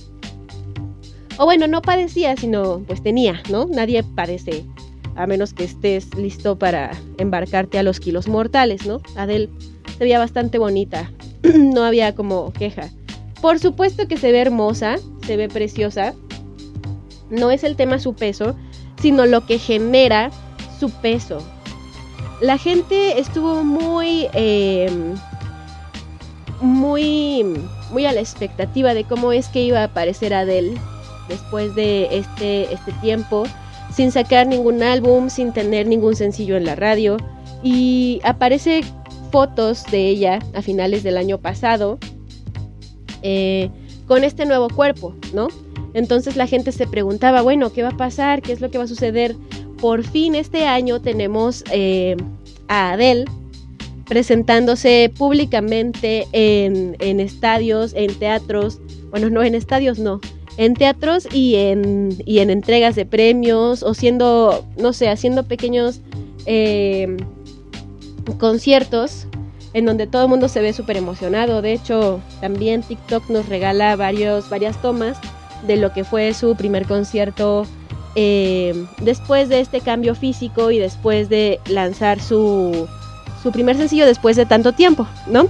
[1.39, 3.67] O bueno, no padecía, sino pues tenía, ¿no?
[3.67, 4.65] Nadie padece
[5.17, 9.01] a menos que estés listo para embarcarte a los kilos mortales, ¿no?
[9.17, 9.49] Adele
[9.97, 11.11] se veía bastante bonita,
[11.55, 12.89] no había como queja.
[13.41, 16.15] Por supuesto que se ve hermosa, se ve preciosa.
[17.31, 18.55] No es el tema su peso,
[19.01, 20.31] sino lo que genera
[20.79, 21.43] su peso.
[22.41, 25.15] La gente estuvo muy, em,
[26.61, 27.45] muy,
[27.93, 30.75] muy a la expectativa de cómo es que iba a aparecer Adele
[31.29, 33.45] después de este, este tiempo
[33.95, 37.17] sin sacar ningún álbum, sin tener ningún sencillo en la radio.
[37.63, 38.83] Y aparece
[39.31, 41.99] fotos de ella a finales del año pasado
[43.23, 43.71] eh,
[44.07, 45.49] con este nuevo cuerpo, ¿no?
[45.95, 48.43] Entonces la gente se preguntaba, bueno, ¿qué va a pasar?
[48.43, 49.37] ¿Qué es lo que va a suceder?
[49.81, 52.17] Por fin este año tenemos eh,
[52.69, 53.25] a Adele
[54.07, 60.21] presentándose públicamente en, en estadios, en teatros, bueno, no en estadios, no,
[60.57, 66.01] en teatros y en, y en entregas de premios o siendo, no sé, haciendo pequeños
[66.47, 67.17] eh,
[68.39, 69.27] conciertos
[69.73, 71.63] en donde todo el mundo se ve súper emocionado.
[71.63, 75.19] De hecho, también TikTok nos regala varios, varias tomas
[75.67, 77.67] de lo que fue su primer concierto
[78.17, 82.89] eh, después de este cambio físico y después de lanzar su,
[83.43, 85.47] su primer sencillo después de tanto tiempo, ¿no?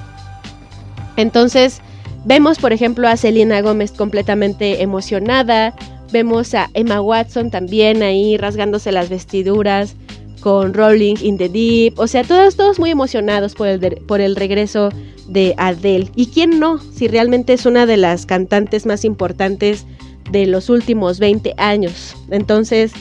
[1.17, 1.81] Entonces,
[2.25, 5.75] Vemos, por ejemplo, a Selena Gómez completamente emocionada.
[6.13, 9.97] Vemos a Emma Watson también ahí rasgándose las vestiduras
[10.41, 11.99] con Rolling in the Deep.
[11.99, 14.91] O sea, todos, todos muy emocionados por el, por el regreso
[15.29, 16.09] de Adele.
[16.17, 16.79] ¿Y quién no?
[16.79, 19.87] Si realmente es una de las cantantes más importantes
[20.31, 22.17] de los últimos 20 años.
[22.31, 22.93] Entonces,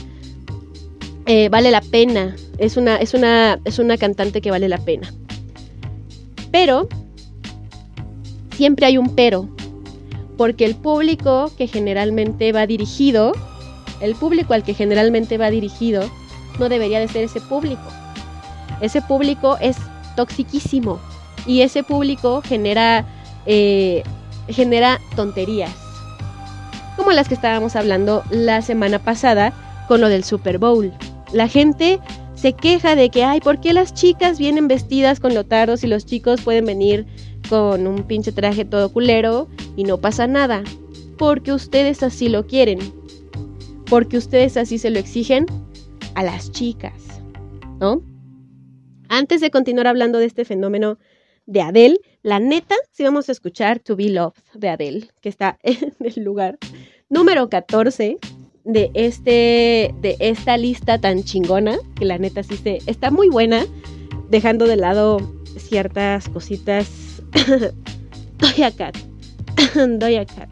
[1.26, 2.36] eh, vale la pena.
[2.58, 5.12] Es una, es, una, es una cantante que vale la pena.
[6.50, 6.88] Pero
[8.56, 9.48] siempre hay un pero,
[10.36, 13.32] porque el público que generalmente va dirigido,
[14.00, 16.10] el público al que generalmente va dirigido,
[16.60, 17.82] no debería de ser ese público.
[18.80, 19.76] Ese público es
[20.14, 21.00] toxiquísimo
[21.46, 23.04] y ese público genera,
[23.46, 24.04] eh,
[24.48, 25.72] genera tonterías,
[26.96, 29.52] como las que estábamos hablando la semana pasada
[29.88, 30.92] con lo del Super Bowl.
[31.32, 31.98] La gente
[32.34, 36.06] se queja de que, ay, ¿por qué las chicas vienen vestidas con lotaros y los
[36.06, 37.06] chicos pueden venir
[37.50, 40.62] con un pinche traje todo culero y no pasa nada.
[41.18, 42.78] Porque ustedes así lo quieren.
[43.86, 45.46] Porque ustedes así se lo exigen
[46.14, 47.22] a las chicas.
[47.80, 48.02] ¿No?
[49.08, 50.98] Antes de continuar hablando de este fenómeno
[51.46, 55.58] de Adele, la neta, si vamos a escuchar To Be Loved de Adele, que está
[55.62, 56.58] en el lugar
[57.08, 58.18] número 14
[58.64, 63.64] de, este, de esta lista tan chingona, que la neta sí se, está muy buena,
[64.28, 65.18] dejando de lado
[65.56, 67.22] ciertas cositas
[68.38, 68.96] Doy Cat.
[69.98, 70.48] Doy Cat.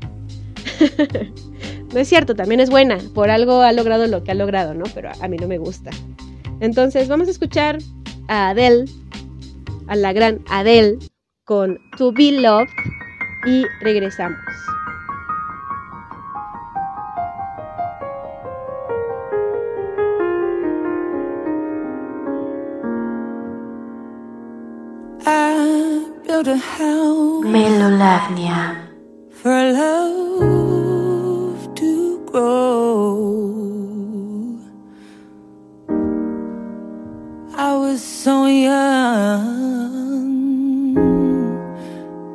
[1.92, 2.98] No es cierto, también es buena.
[3.14, 4.84] Por algo ha logrado lo que ha logrado, ¿no?
[4.94, 5.90] Pero a mí no me gusta.
[6.60, 7.78] Entonces vamos a escuchar
[8.28, 8.84] a Adele,
[9.86, 10.98] a la gran Adele,
[11.44, 12.68] con To Be Loved
[13.46, 14.38] y regresamos.
[27.44, 28.88] Melolavnia
[29.30, 30.57] for love
[32.30, 33.88] grow.
[37.56, 39.44] I was so young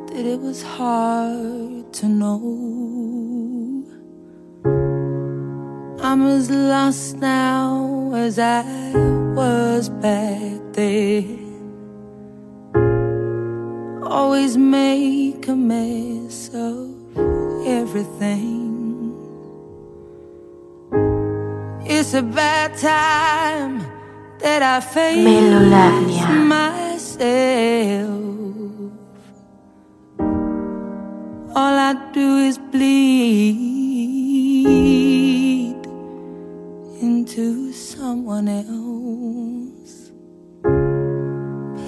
[0.08, 2.42] that it was hard to know.
[6.02, 8.64] I'm as lost now as I
[9.36, 11.40] was back then.
[14.04, 16.90] Always make a mess of
[17.66, 18.63] everything.
[21.86, 23.80] It's a bad time
[24.40, 26.46] that I face Melolavnia.
[26.48, 28.24] myself.
[31.56, 33.04] All I do is bleed
[37.02, 40.12] into someone else.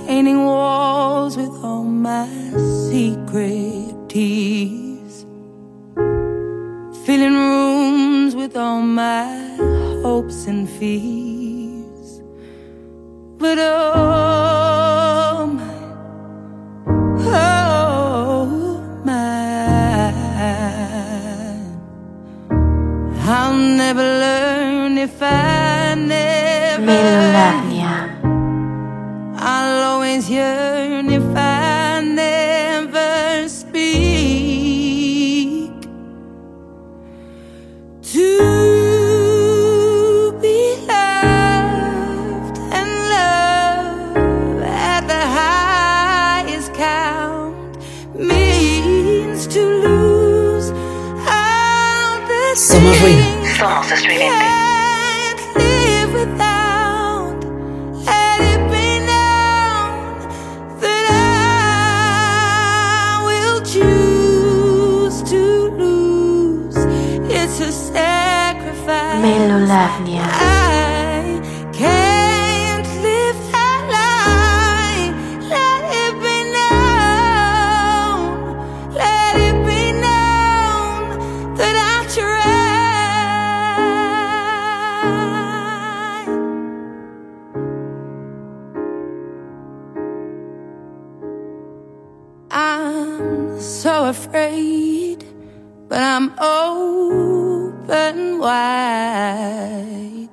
[0.08, 2.28] Painting walls with all my
[2.90, 4.95] secret tears.
[7.06, 9.28] Filling rooms with all my
[10.02, 12.24] hopes and fears.
[13.38, 15.76] But oh my,
[17.28, 18.48] oh
[19.06, 20.12] my,
[23.22, 26.92] I'll never learn if I never.
[29.38, 31.45] I'll always yearn if I
[69.76, 70.24] Melolavnia.
[70.24, 71.42] I
[71.74, 75.12] can't live that lie.
[75.54, 78.24] Let it be known.
[78.94, 81.02] Let it be known
[81.60, 82.56] that I tried.
[92.50, 95.26] I'm so afraid,
[95.90, 96.32] but I'm
[97.86, 100.30] open wide.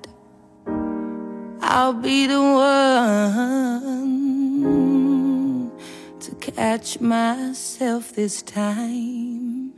[1.60, 2.90] I'll be the one
[6.20, 9.72] to catch myself this time.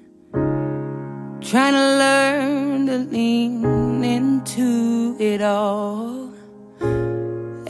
[1.40, 6.32] Trying to learn to lean into it all.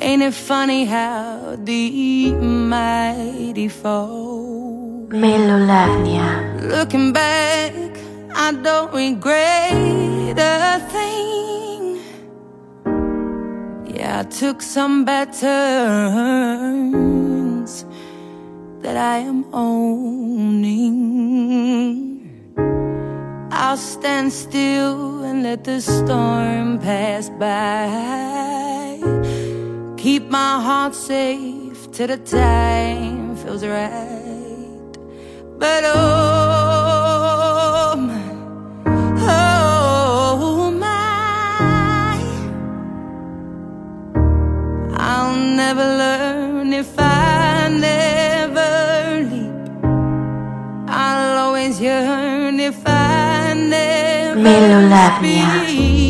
[0.00, 5.06] Ain't it funny how deep mighty fall?
[5.08, 6.60] Melolavnia.
[6.62, 7.93] Looking back,
[8.36, 12.00] I don't regret a thing.
[13.86, 16.74] Yeah, I took some bad turns
[18.80, 20.94] that I am owning.
[23.52, 28.98] I'll stand still and let the storm pass by.
[29.96, 34.98] Keep my heart safe till the time feels right.
[35.56, 36.93] But oh
[45.24, 48.70] I'll never learn if I never
[49.30, 49.54] leap.
[50.86, 56.03] I'll always yearn if I never Melolavnia.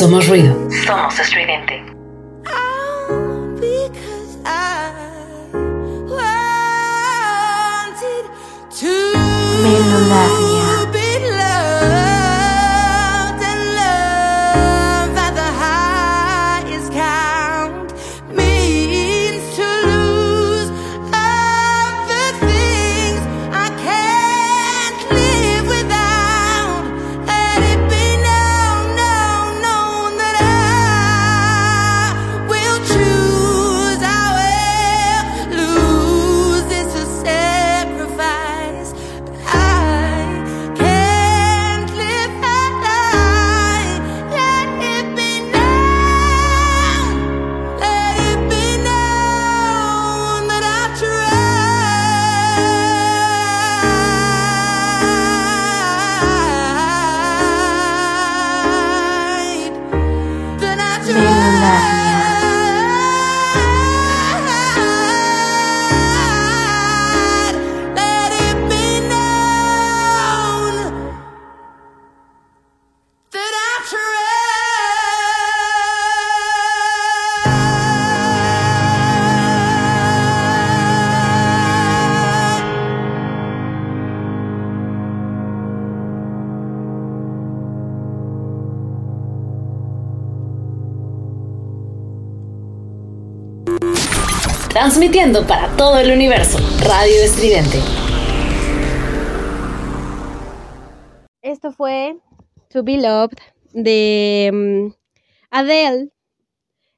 [0.00, 0.56] Somos ruido.
[0.86, 1.49] Somos estridente.
[95.00, 96.58] Transmitiendo para todo el universo.
[96.86, 97.78] Radio Estridente.
[101.40, 102.18] Esto fue
[102.68, 103.38] To Be Loved
[103.72, 104.92] de mm,
[105.50, 106.10] Adele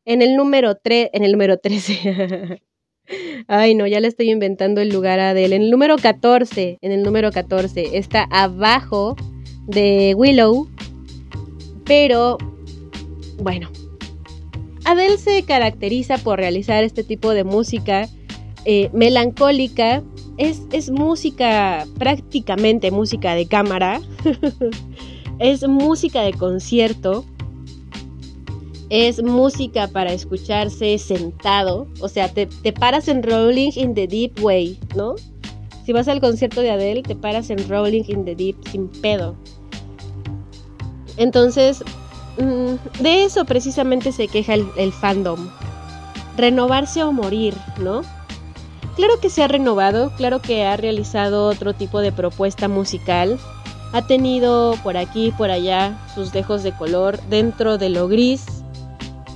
[0.05, 2.61] en el número 3, en el número 13.
[3.47, 5.55] Ay, no, ya le estoy inventando el lugar a Adele.
[5.55, 9.15] En el número 14, en el número 14 está abajo
[9.69, 10.69] de Willow,
[11.85, 12.37] pero
[13.39, 13.71] bueno,
[14.85, 18.09] Adele se caracteriza por realizar este tipo de música
[18.65, 20.03] eh, melancólica.
[20.39, 24.01] Es, es música, prácticamente música de cámara.
[25.39, 27.25] es música de concierto.
[28.91, 31.87] Es música para escucharse sentado.
[32.01, 35.15] O sea, te, te paras en Rolling in the Deep Way, ¿no?
[35.85, 39.37] Si vas al concierto de Adele, te paras en Rolling in the Deep sin pedo.
[41.17, 41.83] Entonces,
[42.39, 45.49] mm, de eso precisamente se queja el, fandom.
[46.37, 48.03] Renovarse o morir, ¿no?
[48.97, 53.39] Claro que se ha renovado, claro que ha realizado otro tipo de propuesta musical.
[53.93, 58.45] Ha tenido por aquí por allá sus dejos de color dentro de lo gris,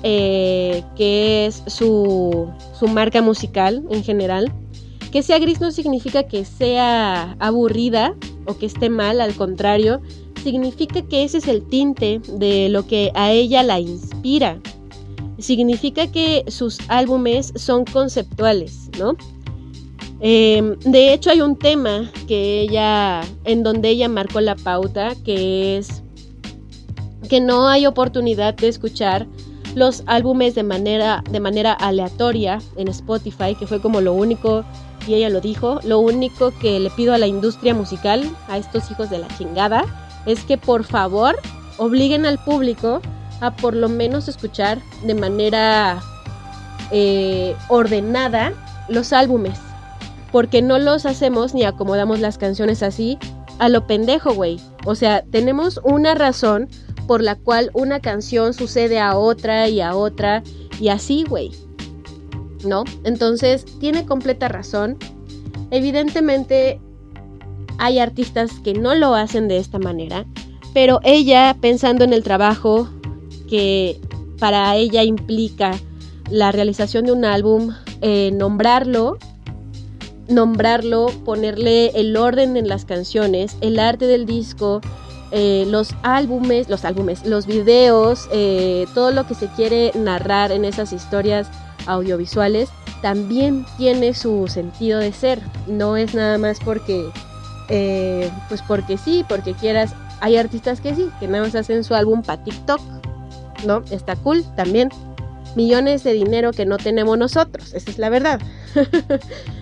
[0.03, 4.53] eh, que es su, su marca musical en general.
[5.11, 8.15] Que sea gris no significa que sea aburrida
[8.47, 10.01] o que esté mal, al contrario,
[10.47, 14.61] significa que ese es el tinte de lo que a ella la inspira.
[15.39, 19.17] Significa que sus álbumes son conceptuales, ¿no?
[20.21, 25.79] Eh, de hecho hay un tema que ella, en donde ella marcó la pauta, que
[25.79, 26.05] es
[27.29, 29.27] que no hay oportunidad de escuchar
[29.75, 34.65] los álbumes de manera, de manera aleatoria en Spotify, que fue como lo único,
[35.09, 38.89] y ella lo dijo, lo único que le pido a la industria musical, a estos
[38.93, 41.37] hijos de la chingada, es que por favor
[41.79, 43.01] obliguen al público
[43.41, 46.01] a por lo menos escuchar de manera
[46.91, 48.53] eh, ordenada
[48.89, 49.59] los álbumes.
[50.33, 53.19] Porque no los hacemos ni acomodamos las canciones así
[53.59, 54.61] a lo pendejo, güey.
[54.85, 56.69] O sea, tenemos una razón
[57.07, 60.43] por la cual una canción sucede a otra y a otra
[60.81, 61.53] y así, güey.
[62.65, 62.85] ¿No?
[63.05, 64.99] Entonces, tiene completa razón.
[65.71, 66.81] Evidentemente,
[67.79, 70.25] hay artistas que no lo hacen de esta manera,
[70.75, 72.89] pero ella, pensando en el trabajo
[73.49, 74.01] que
[74.39, 75.73] para ella implica
[76.31, 77.73] la realización de un álbum,
[78.03, 79.19] eh, nombrarlo,
[80.29, 84.81] nombrarlo, ponerle el orden en las canciones, el arte del disco,
[85.33, 90.65] eh, los álbumes, los álbumes, los videos, eh, todo lo que se quiere narrar en
[90.65, 91.49] esas historias
[91.87, 92.69] audiovisuales,
[93.03, 95.41] también tiene su sentido de ser.
[95.67, 97.09] No es nada más porque,
[97.69, 99.95] eh, pues porque sí, porque quieras.
[100.21, 102.81] Hay artistas que sí, que nada más hacen su álbum para TikTok,
[103.67, 103.83] ¿no?
[103.91, 104.89] Está cool también.
[105.55, 108.41] Millones de dinero que no tenemos nosotros, esa es la verdad.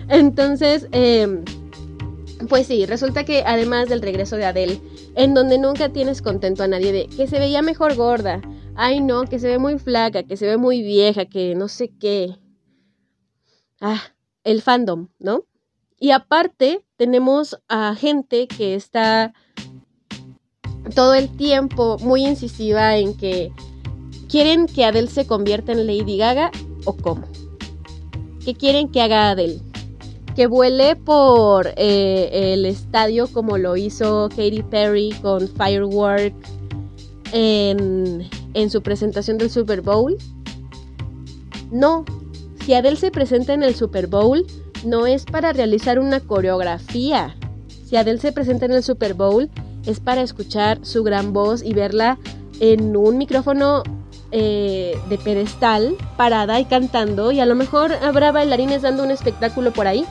[0.09, 1.43] Entonces, eh,
[2.49, 4.81] pues sí, resulta que además del regreso de Adele,
[5.15, 8.41] en donde nunca tienes contento a nadie de que se veía mejor gorda,
[8.75, 11.91] ay no, que se ve muy flaca, que se ve muy vieja, que no sé
[11.97, 12.35] qué.
[13.79, 14.01] Ah,
[14.43, 15.45] el fandom, ¿no?
[15.99, 19.33] Y aparte tenemos a gente que está
[20.93, 23.51] todo el tiempo muy incisiva en que
[24.29, 26.51] quieren que Adele se convierta en Lady Gaga
[26.85, 27.25] o cómo.
[28.43, 29.61] ¿Qué quieren que haga Adele?
[30.35, 36.33] Que vuele por eh, el estadio como lo hizo Katy Perry con Firework
[37.31, 40.17] en, en su presentación del Super Bowl.
[41.71, 42.05] No,
[42.65, 44.45] si Adele se presenta en el Super Bowl,
[44.85, 47.35] no es para realizar una coreografía.
[47.85, 49.49] Si Adele se presenta en el Super Bowl,
[49.85, 52.17] es para escuchar su gran voz y verla
[52.59, 53.83] en un micrófono
[54.31, 57.31] eh, de pedestal, parada y cantando.
[57.31, 60.05] Y a lo mejor habrá bailarines dando un espectáculo por ahí.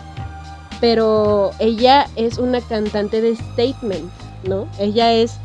[0.81, 4.11] Pero ella es una cantante de statement,
[4.47, 4.69] ¿no?
[4.79, 5.39] Ella es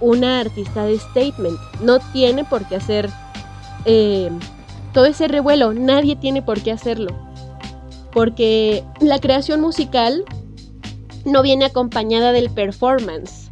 [0.00, 1.58] una artista de statement.
[1.82, 3.08] No tiene por qué hacer
[3.84, 4.30] eh,
[4.92, 5.72] todo ese revuelo.
[5.74, 7.29] Nadie tiene por qué hacerlo.
[8.12, 10.24] Porque la creación musical
[11.24, 13.48] no viene acompañada del performance.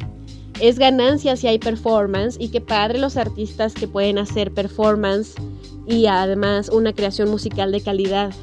[0.59, 5.35] Es ganancia si hay performance y qué padre los artistas que pueden hacer performance
[5.87, 8.33] y además una creación musical de calidad.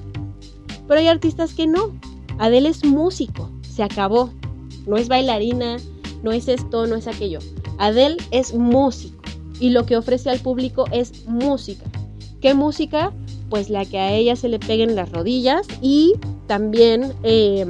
[0.88, 1.92] Pero hay artistas que no.
[2.38, 4.30] Adele es músico, se acabó.
[4.86, 5.76] No es bailarina,
[6.22, 7.40] no es esto, no es aquello.
[7.78, 9.16] Adele es músico
[9.60, 11.84] y lo que ofrece al público es música.
[12.40, 13.12] ¿Qué música?
[13.50, 16.14] Pues la que a ella se le peguen las rodillas y
[16.46, 17.64] también eh,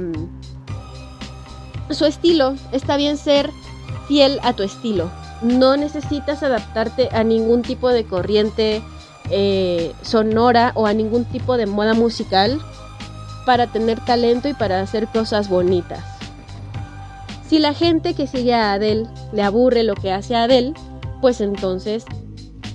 [1.89, 2.55] su estilo.
[2.71, 3.51] Está bien ser
[4.07, 5.09] fiel a tu estilo.
[5.41, 8.81] No necesitas adaptarte a ningún tipo de corriente
[9.29, 12.59] eh, sonora o a ningún tipo de moda musical
[13.45, 16.03] para tener talento y para hacer cosas bonitas.
[17.47, 20.73] Si la gente que sigue a Adele le aburre lo que hace Adele,
[21.21, 22.03] pues entonces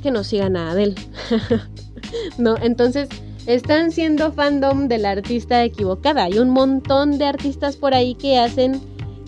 [0.02, 0.94] que no sigan a Adele.
[2.38, 3.08] no, entonces
[3.46, 6.24] están siendo fandom del artista equivocada.
[6.24, 8.80] Hay un montón de artistas por ahí que hacen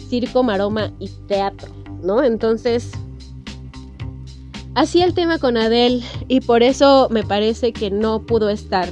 [0.08, 1.68] circo, maroma y teatro,
[2.02, 2.22] ¿no?
[2.22, 2.92] Entonces,
[4.74, 8.88] así el tema con Adele y por eso me parece que no pudo estar.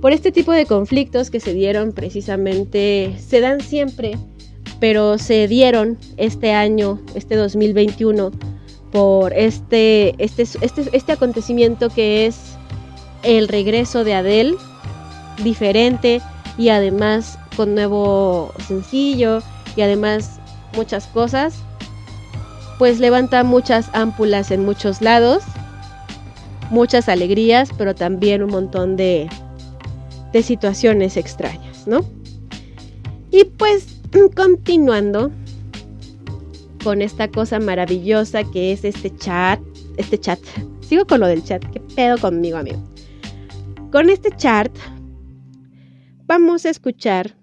[0.00, 4.18] Por este tipo de conflictos que se dieron precisamente, se dan siempre,
[4.80, 8.32] pero se dieron este año, este 2021,
[8.90, 12.51] por este, este, este, este acontecimiento que es
[13.22, 14.56] el regreso de Adele,
[15.42, 16.20] diferente
[16.58, 19.42] y además con nuevo sencillo
[19.76, 20.40] y además
[20.74, 21.54] muchas cosas,
[22.78, 25.42] pues levanta muchas ámpulas en muchos lados,
[26.70, 29.28] muchas alegrías, pero también un montón de,
[30.32, 32.04] de situaciones extrañas, ¿no?
[33.30, 34.00] Y pues
[34.36, 35.30] continuando
[36.82, 39.60] con esta cosa maravillosa que es este chat,
[39.96, 40.40] este chat,
[40.80, 42.91] sigo con lo del chat, qué pedo conmigo, amigo.
[43.92, 44.74] Con este chart
[46.24, 47.36] vamos a escuchar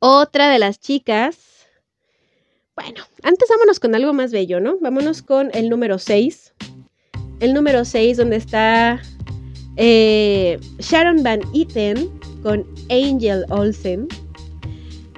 [0.00, 1.66] otra de las chicas.
[2.76, 4.78] Bueno, antes vámonos con algo más bello, ¿no?
[4.82, 6.52] Vámonos con el número 6.
[7.40, 9.00] El número 6 donde está
[9.78, 12.10] eh, Sharon Van Etten
[12.42, 14.08] con Angel Olsen.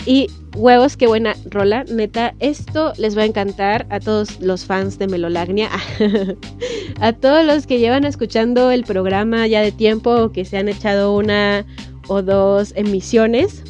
[0.06, 1.84] Y huevos, qué buena rola.
[1.84, 5.70] Neta, esto les va a encantar a todos los fans de Melolagnia.
[7.00, 10.68] a todos los que llevan escuchando el programa ya de tiempo o que se han
[10.68, 11.64] echado una
[12.08, 13.62] o dos emisiones.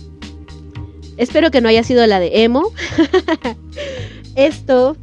[1.16, 2.72] Espero que no haya sido la de Emo.
[4.36, 4.96] esto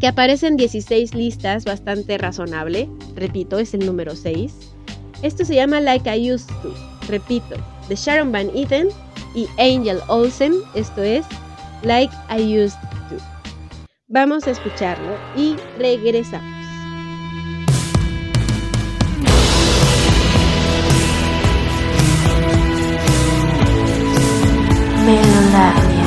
[0.00, 2.88] que aparece en 16 listas, bastante razonable.
[3.14, 4.52] Repito, es el número 6.
[5.22, 6.74] Esto se llama Like I Used to.
[7.08, 7.56] Repito,
[7.88, 8.88] de Sharon Van Etten
[9.34, 11.26] y Angel Olsen, esto es
[11.82, 12.78] Like I Used
[13.08, 13.16] to.
[14.08, 16.54] Vamos a escucharlo y regresamos.
[25.04, 26.03] Melolagnia.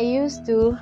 [0.00, 0.76] Used to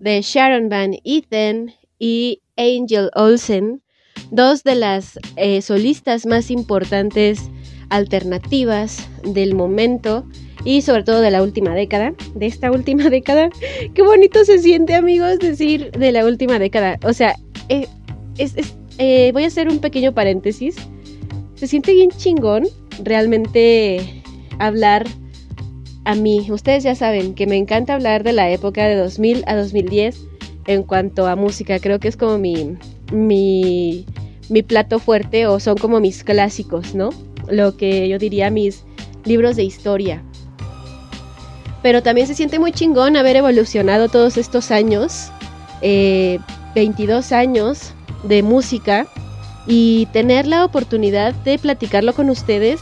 [0.00, 3.82] de Sharon Van Etten y Angel Olsen,
[4.30, 7.50] dos de las eh, solistas más importantes
[7.90, 10.24] alternativas del momento
[10.64, 13.50] y sobre todo de la última década, de esta última década.
[13.94, 16.98] Qué bonito se siente amigos decir de la última década.
[17.04, 17.36] O sea,
[17.68, 17.86] eh,
[18.98, 20.76] eh, voy a hacer un pequeño paréntesis.
[21.54, 22.64] Se siente bien chingón
[23.02, 24.22] realmente
[24.58, 25.06] hablar
[26.04, 26.46] a mí.
[26.50, 30.20] Ustedes ya saben que me encanta hablar de la época de 2000 a 2010
[30.66, 31.78] en cuanto a música.
[31.78, 32.76] Creo que es como mi,
[33.12, 34.04] mi,
[34.66, 37.10] plato fuerte o son como mis clásicos, ¿no?
[37.48, 38.84] Lo que yo diría mis
[39.24, 40.22] libros de historia.
[41.82, 45.30] Pero también se siente muy chingón haber evolucionado todos estos años,
[45.80, 47.92] 22 eh, años
[48.22, 49.08] de música
[49.66, 52.80] y tener la oportunidad de platicarlo con ustedes,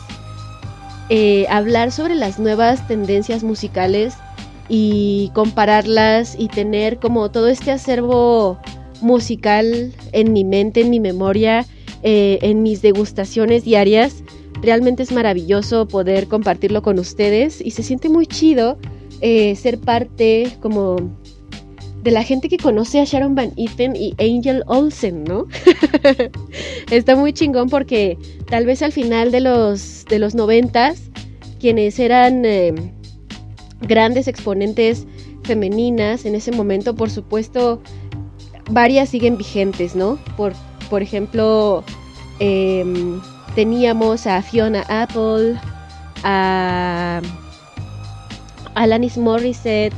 [1.10, 4.14] eh, hablar sobre las nuevas tendencias musicales
[4.68, 8.60] y compararlas y tener como todo este acervo
[9.00, 11.66] musical en mi mente, en mi memoria,
[12.04, 14.22] eh, en mis degustaciones diarias.
[14.62, 18.78] Realmente es maravilloso poder compartirlo con ustedes y se siente muy chido
[19.20, 20.96] eh, ser parte como
[22.02, 25.46] de la gente que conoce a Sharon Van Etten y Angel Olsen, ¿no?
[26.90, 28.16] Está muy chingón porque
[28.48, 31.02] tal vez al final de los, de los noventas,
[31.58, 32.74] quienes eran eh,
[33.82, 35.06] grandes exponentes
[35.42, 37.82] femeninas en ese momento, por supuesto,
[38.70, 40.18] varias siguen vigentes, ¿no?
[40.36, 40.52] Por,
[40.88, 41.84] por ejemplo,
[42.38, 43.20] em,
[43.54, 45.58] teníamos a Fiona Apple,
[46.22, 47.20] a
[48.74, 49.94] Alanis Morissette,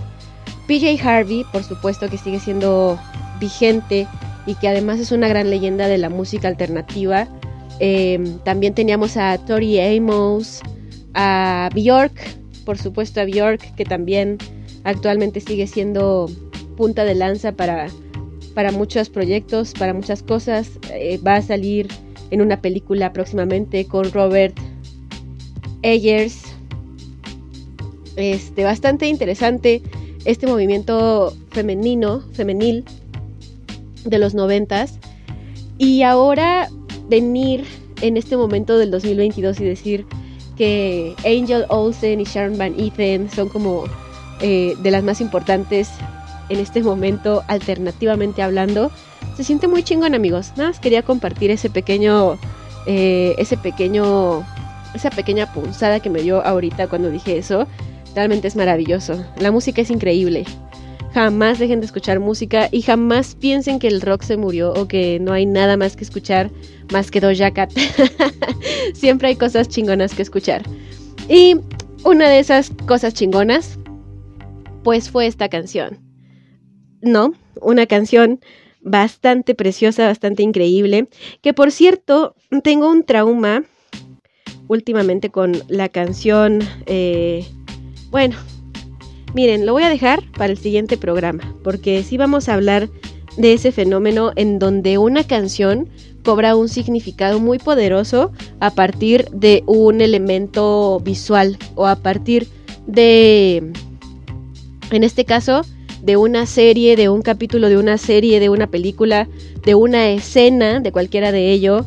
[0.73, 2.99] PJ Harvey, por supuesto que sigue siendo
[3.39, 4.07] vigente
[4.47, 7.29] y que además es una gran leyenda de la música alternativa.
[7.79, 10.63] Em, también teníamos a Tori Amos,
[11.13, 12.15] a Bjork,
[12.65, 14.39] por supuesto a Bjork, que también
[14.85, 16.31] actualmente sigue siendo
[16.79, 17.89] punta de lanza para,
[18.55, 20.71] para muchos proyectos, para muchas cosas.
[20.91, 21.89] Eh, va a salir
[22.31, 24.59] en una película próximamente con Robert
[25.83, 26.45] Eggers.
[28.17, 29.83] Este, bastante interesante
[30.25, 32.85] este movimiento femenino, femenil
[34.05, 34.99] de los noventas.
[35.79, 36.69] Y ahora
[37.09, 37.65] venir
[38.01, 40.07] en este momento del 2022 y decir
[40.57, 43.85] que Angel Olsen y Sharon Van Etten son como
[44.41, 45.89] eh, de las más importantes
[46.49, 48.91] en este momento, alternativamente hablando.
[49.37, 50.53] Se siente muy chingón, amigos.
[50.57, 52.39] Nada más quería compartir ese pequeño,
[52.87, 54.45] eh, ese pequeño,
[54.95, 57.67] esa pequeña punzada que me dio ahorita cuando dije eso.
[58.15, 59.25] Realmente es maravilloso.
[59.39, 60.45] La música es increíble.
[61.15, 65.19] Jamás dejen de escuchar música y jamás piensen que el rock se murió o que
[65.21, 66.51] no hay nada más que escuchar
[66.91, 67.71] más que Doja Cat.
[68.95, 70.63] Siempre hay cosas chingonas que escuchar.
[71.29, 71.57] Y
[72.05, 73.79] una de esas cosas chingonas,
[74.83, 75.99] pues fue esta canción.
[77.03, 78.41] No, una canción
[78.81, 81.09] bastante preciosa, bastante increíble,
[81.43, 83.65] que por cierto, tengo un trauma
[84.69, 86.61] últimamente con la canción...
[86.87, 87.47] Eh,
[88.13, 88.37] bueno,
[89.35, 92.91] miren, lo voy a dejar para el siguiente programa, porque sí vamos a hablar
[93.39, 95.89] de ese fenómeno en donde una canción
[96.23, 102.49] cobra un significado muy poderoso a partir de un elemento visual o a partir
[102.87, 103.73] de,
[104.91, 105.63] en este caso,
[106.03, 109.27] de una serie, de un capítulo de una serie, de una película,
[109.65, 111.87] de una escena, de cualquiera de ello,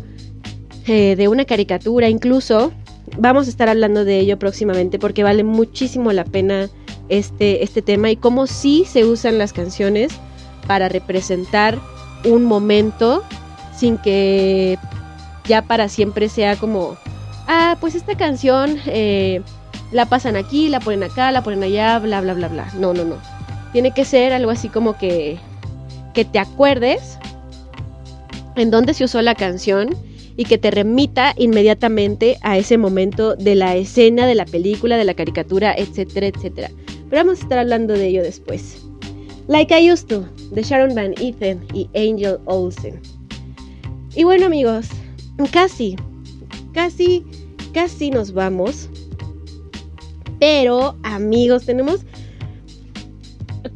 [0.88, 2.72] eh, de una caricatura incluso,
[3.18, 6.70] vamos a estar hablando de ello próximamente porque vale muchísimo la pena
[7.10, 10.12] este, este tema y cómo sí se usan las canciones
[10.68, 11.80] para representar
[12.24, 13.24] un momento
[13.76, 14.78] sin que
[15.48, 16.98] ya para siempre sea como,
[17.48, 19.42] ah, pues esta canción eh,
[19.92, 22.68] la pasan aquí, la ponen acá, la ponen allá, bla, bla, bla, bla.
[22.80, 23.18] No, no, no.
[23.72, 25.38] Tiene que ser algo así como que,
[26.14, 27.20] que te acuerdes
[28.56, 29.96] en dónde se usó la canción
[30.38, 35.06] y que te remita inmediatamente a ese momento de la escena, de la película, de
[35.06, 36.72] la caricatura, etcétera, etcétera.
[37.10, 38.86] Pero vamos a estar hablando de ello después.
[39.48, 43.00] Like I Used To, de Sharon Van Etten y Angel Olsen.
[44.16, 44.88] Y bueno amigos,
[45.52, 45.96] casi,
[46.74, 47.24] casi,
[47.74, 48.90] casi nos vamos.
[50.40, 52.02] Pero amigos, tenemos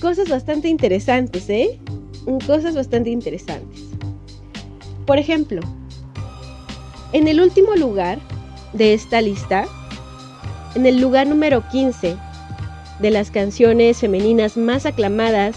[0.01, 1.79] cosas bastante interesantes, ¿eh?
[2.45, 3.81] Cosas bastante interesantes.
[5.05, 5.61] Por ejemplo,
[7.13, 8.19] en el último lugar
[8.73, 9.65] de esta lista,
[10.75, 12.15] en el lugar número 15
[12.99, 15.55] de las canciones femeninas más aclamadas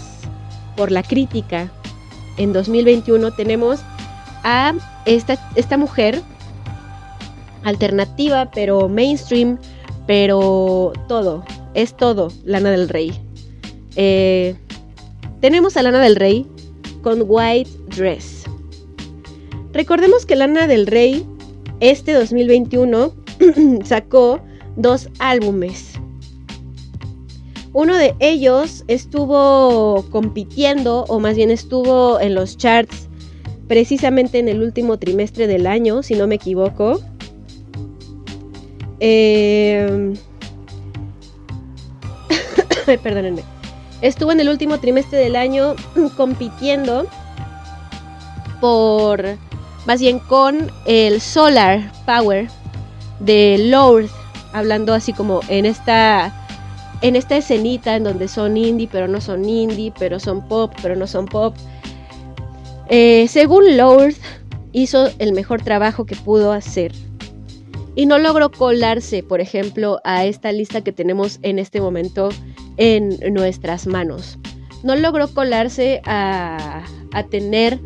[0.75, 1.71] por la crítica
[2.37, 3.81] en 2021, tenemos
[4.43, 4.73] a
[5.05, 6.21] esta, esta mujer
[7.63, 9.57] alternativa, pero mainstream,
[10.07, 11.43] pero todo,
[11.73, 13.13] es todo, Lana del Rey.
[13.95, 14.55] eh,
[15.39, 16.47] tenemos a Lana del Rey
[17.01, 18.45] con White Dress.
[19.73, 21.27] Recordemos que Lana del Rey
[21.89, 23.13] este 2021
[23.83, 24.41] sacó
[24.77, 25.99] dos álbumes.
[27.73, 33.09] Uno de ellos estuvo compitiendo, o más bien estuvo en los charts
[33.67, 37.01] precisamente en el último trimestre del año, si no me equivoco.
[38.99, 40.13] Eh...
[43.03, 43.41] Perdónenme.
[44.01, 45.75] Estuvo en el último trimestre del año
[46.17, 47.07] compitiendo
[48.61, 49.37] por,
[49.85, 52.47] más bien con el Solar Power
[53.19, 54.07] de Lord,
[54.53, 56.39] hablando así como en esta
[57.01, 60.95] en esta escenita en donde son indie, pero no son indie, pero son pop, pero
[60.95, 61.53] no son pop.
[62.87, 64.13] Eh, según Lord,
[64.71, 66.93] hizo el mejor trabajo que pudo hacer.
[67.95, 72.29] Y no logró colarse, por ejemplo, a esta lista que tenemos en este momento
[72.77, 74.39] en nuestras manos.
[74.81, 77.79] No logró colarse a, a tener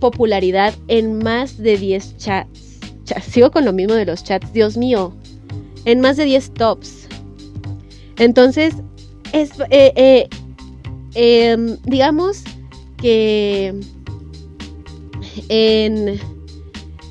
[0.00, 2.80] popularidad en más de 10 chats.
[3.28, 5.14] Sigo con lo mismo de los chats, Dios mío.
[5.84, 7.08] En más de 10 tops.
[8.18, 8.74] Entonces,
[9.32, 10.28] es, eh, eh,
[11.14, 12.42] em, digamos
[12.98, 13.74] que
[15.48, 16.20] en,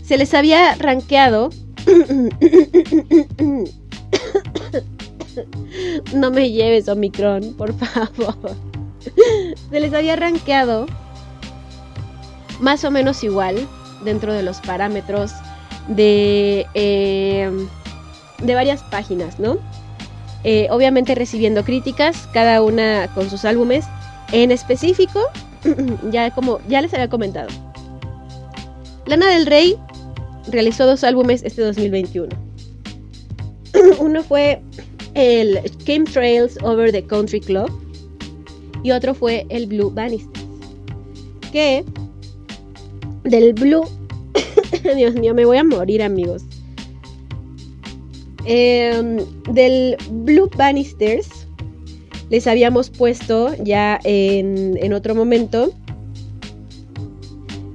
[0.04, 1.50] se les había rankeado.
[6.14, 8.36] no me lleves Omicron, por favor.
[9.72, 10.86] se les había rankeado
[12.60, 13.68] más o menos igual
[14.04, 15.32] dentro de los parámetros
[15.88, 17.68] de, em,
[18.42, 19.58] de varias páginas, ¿no?
[20.44, 23.86] Eh, obviamente recibiendo críticas, cada una con sus álbumes.
[24.32, 25.20] En específico,
[26.12, 27.50] ya como ya les había comentado,
[29.06, 29.76] Lana del Rey
[30.52, 32.30] realizó dos álbumes este 2021.
[34.00, 34.62] Uno fue
[35.16, 35.60] el
[36.14, 37.70] Trails Over the Country Club
[38.84, 40.44] y otro fue el Blue Bannister.
[41.52, 41.84] Que
[43.30, 43.86] del Blue,
[44.96, 46.44] Dios mío, me voy a morir amigos.
[48.46, 49.18] Em,
[49.52, 51.28] del Blue Bannisters
[52.30, 55.72] les habíamos puesto ya en, otro momento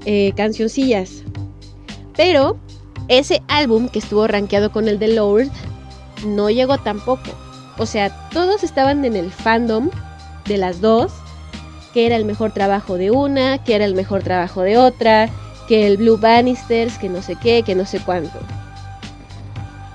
[0.04, 1.22] eh, cancioncillas.
[2.16, 2.56] Pero
[3.08, 5.48] ese álbum que estuvo rankeado con el de Lord
[6.26, 7.30] no llegó tampoco.
[7.78, 9.90] O sea, todos estaban en el fandom
[10.46, 11.12] de las dos,
[11.92, 15.30] que era el mejor trabajo de una, que era el mejor trabajo de otra,
[15.68, 18.38] que el Blue Bannisters, que no sé qué, que no sé cuánto.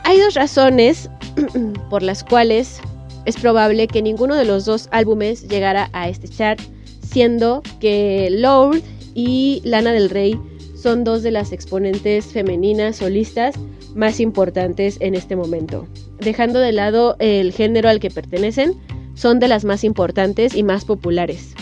[0.04, 1.10] Hay dos razones
[1.90, 2.80] por las cuales
[3.26, 6.60] es probable que ninguno de los dos álbumes llegara a este chart,
[7.02, 8.82] siendo que Lord
[9.14, 10.40] y Lana del Rey
[10.76, 13.56] son dos de las exponentes femeninas solistas
[13.96, 15.88] más importantes en este momento.
[16.20, 18.76] Dejando de lado el género al que pertenecen,
[19.14, 21.54] son de las más importantes y más populares.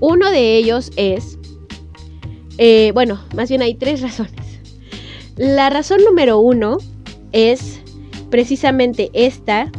[0.00, 1.38] Uno de ellos es,
[2.62, 4.34] eh, bueno, más bien hay tres razones.
[5.36, 6.76] La razón número uno
[7.32, 7.80] es
[8.28, 9.72] precisamente esta,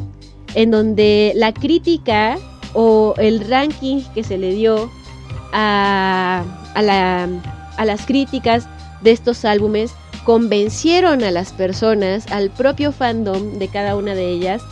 [0.55, 2.39] en donde la crítica
[2.73, 4.89] o el ranking que se le dio
[5.53, 8.67] a, a, las críticas
[9.01, 9.93] de estos álbumes
[10.25, 14.63] convencieron a las personas, al propio fandom de cada una de ellas,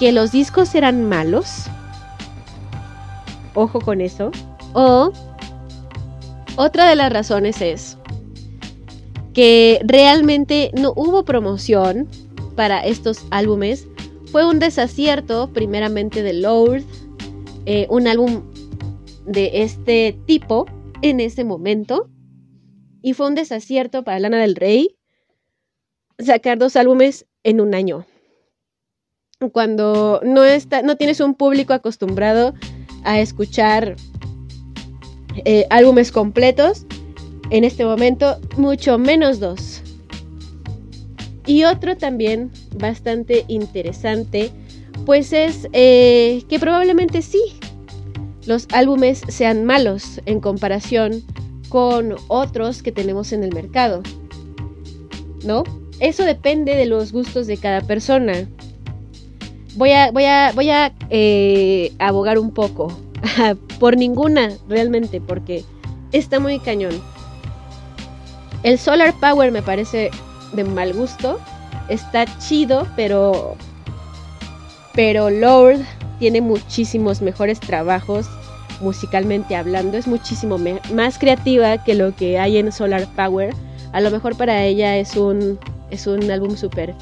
[0.00, 1.66] que los discos eran malos.
[3.54, 4.32] Ojo con eso.
[4.72, 5.12] O
[6.58, 7.96] otra de las razones es
[9.32, 12.08] que realmente no hubo promoción
[12.56, 13.86] para estos álbumes.
[14.32, 16.82] Fue un desacierto, primeramente de Lord,
[17.64, 18.42] eh, un álbum
[19.24, 20.66] de este tipo
[21.00, 22.10] en ese momento.
[23.02, 24.96] Y fue un desacierto para Lana del Rey
[26.18, 28.04] sacar dos álbumes en un año.
[29.52, 32.54] Cuando no, está, no tienes un público acostumbrado
[33.04, 33.94] a escuchar
[35.44, 36.84] eh, álbumes completos,
[37.50, 39.82] en este momento, mucho menos dos.
[41.46, 44.50] Y otro también bastante interesante,
[45.06, 47.40] pues es eh, que probablemente sí,
[48.46, 51.22] los álbumes sean malos en comparación
[51.68, 54.02] con otros que tenemos en el mercado.
[55.44, 55.64] ¿No?
[56.00, 58.48] Eso depende de los gustos de cada persona.
[59.76, 62.92] Voy a, voy a, voy a eh, abogar un poco
[63.78, 65.64] por ninguna realmente, porque
[66.12, 66.92] está muy cañón.
[68.62, 70.10] El Solar Power me parece
[70.52, 71.38] de mal gusto.
[71.88, 73.56] Está chido, pero.
[74.94, 75.78] Pero Lord
[76.18, 78.26] tiene muchísimos mejores trabajos
[78.80, 79.96] musicalmente hablando.
[79.96, 80.58] Es muchísimo
[80.92, 83.54] más creativa que lo que hay en Solar Power.
[83.92, 85.58] A lo mejor para ella es un,
[85.90, 86.94] es un álbum súper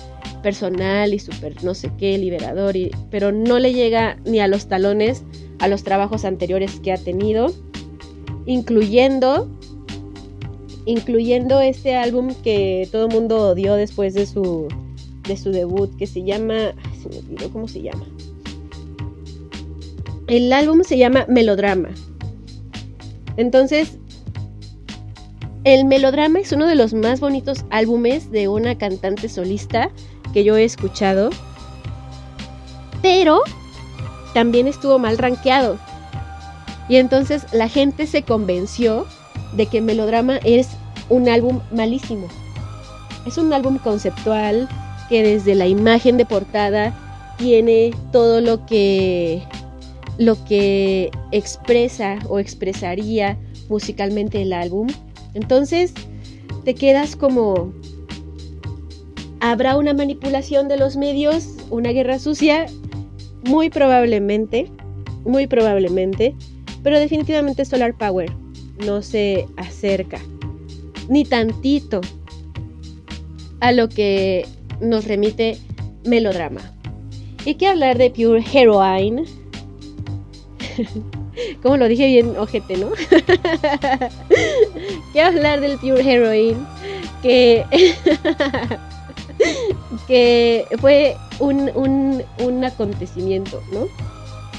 [0.46, 4.68] personal y súper no sé qué, liberador, y, pero no le llega ni a los
[4.68, 5.24] talones
[5.58, 7.52] a los trabajos anteriores que ha tenido,
[8.46, 9.50] incluyendo
[10.84, 14.68] incluyendo este álbum que todo el mundo odió después de su
[15.26, 18.06] de su debut que se llama, se me olvidó cómo se llama.
[20.28, 21.88] El álbum se llama Melodrama.
[23.36, 23.98] Entonces,
[25.64, 29.90] el melodrama es uno de los más bonitos álbumes de una cantante solista
[30.32, 31.30] que yo he escuchado.
[33.02, 33.42] Pero
[34.34, 35.78] también estuvo mal rankeado.
[36.88, 39.06] Y entonces la gente se convenció
[39.54, 40.68] de que Melodrama es
[41.08, 42.28] un álbum malísimo.
[43.26, 44.68] Es un álbum conceptual
[45.08, 46.94] que desde la imagen de portada
[47.38, 49.42] tiene todo lo que
[50.18, 53.36] lo que expresa o expresaría
[53.68, 54.88] musicalmente el álbum.
[55.34, 55.92] Entonces
[56.64, 57.72] te quedas como
[59.40, 62.66] habrá una manipulación de los medios, una guerra sucia,
[63.44, 64.70] muy probablemente,
[65.24, 66.34] muy probablemente,
[66.82, 68.30] pero definitivamente Solar Power
[68.84, 70.20] no se acerca
[71.08, 72.00] ni tantito
[73.60, 74.46] a lo que
[74.80, 75.58] nos remite
[76.04, 76.60] melodrama.
[77.44, 79.24] Y que hablar de Pure Heroine.
[81.62, 82.90] Como lo dije bien, ojete, ¿no?
[85.12, 86.58] que hablar del Pure Heroine.
[87.22, 87.64] Que,
[90.06, 93.86] que fue un, un, un acontecimiento, ¿no?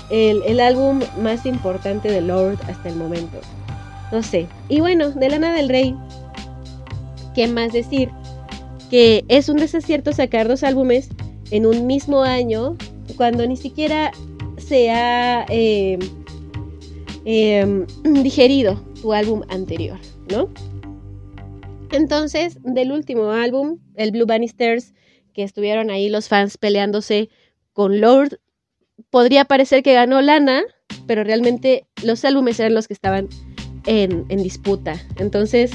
[0.10, 3.40] El, el, álbum más importante de Lord hasta el momento.
[4.12, 4.48] No sé.
[4.70, 5.96] Y bueno, de Lana del Rey.
[7.36, 8.10] ¿Qué más decir?
[8.90, 11.10] que es un desacierto sacar dos álbumes
[11.52, 12.78] en un mismo año
[13.16, 14.12] cuando ni siquiera
[14.58, 15.98] se ha eh,
[17.26, 19.98] eh, digerido tu álbum anterior,
[20.32, 20.50] ¿no?
[21.92, 24.94] Entonces, del último álbum, el Blue Bannisters,
[25.38, 27.30] que estuvieron ahí los fans peleándose
[27.72, 28.40] con Lord,
[29.12, 30.64] podría parecer que ganó Lana,
[31.06, 33.30] pero realmente los álbumes eran los que estaban
[33.86, 35.00] en, en disputa.
[35.18, 35.70] Entonces,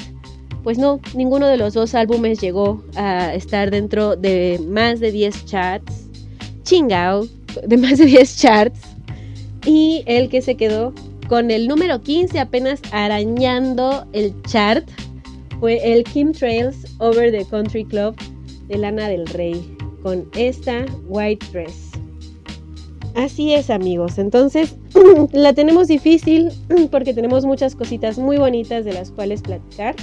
[0.63, 5.45] pues no, ninguno de los dos álbumes llegó a estar dentro de más de 10
[5.45, 6.09] charts.
[6.63, 7.25] Chingao,
[7.65, 8.81] de más de 10 charts.
[9.65, 10.93] Y el que se quedó
[11.29, 14.85] con el número 15 apenas arañando el chart
[15.61, 18.13] fue el Kim Trails Over the Country Club
[18.67, 21.91] de Lana del Rey con esta White Dress.
[23.15, 24.75] Así es amigos, entonces
[25.31, 26.51] la tenemos difícil
[26.91, 29.95] porque tenemos muchas cositas muy bonitas de las cuales platicar.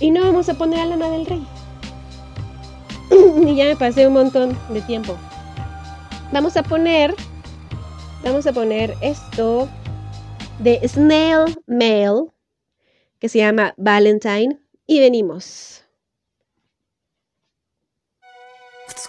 [0.00, 1.46] Y no vamos a poner a Lana del Rey.
[3.46, 5.16] y ya me pasé un montón de tiempo.
[6.32, 7.14] Vamos a poner.
[8.24, 9.68] Vamos a poner esto
[10.58, 12.30] de Snail Mail.
[13.18, 14.58] Que se llama Valentine.
[14.86, 15.75] Y venimos.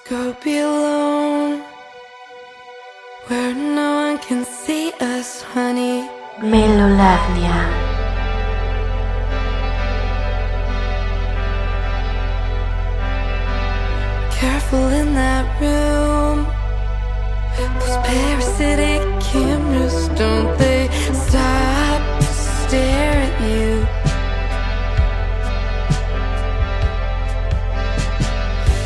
[0.09, 1.61] Go be alone.
[3.27, 6.09] Where no one can see us, honey.
[6.39, 7.59] Melolavnia.
[14.31, 16.45] Careful in that room.
[17.57, 23.85] Those parasitic cameras, don't they stop to stare at you?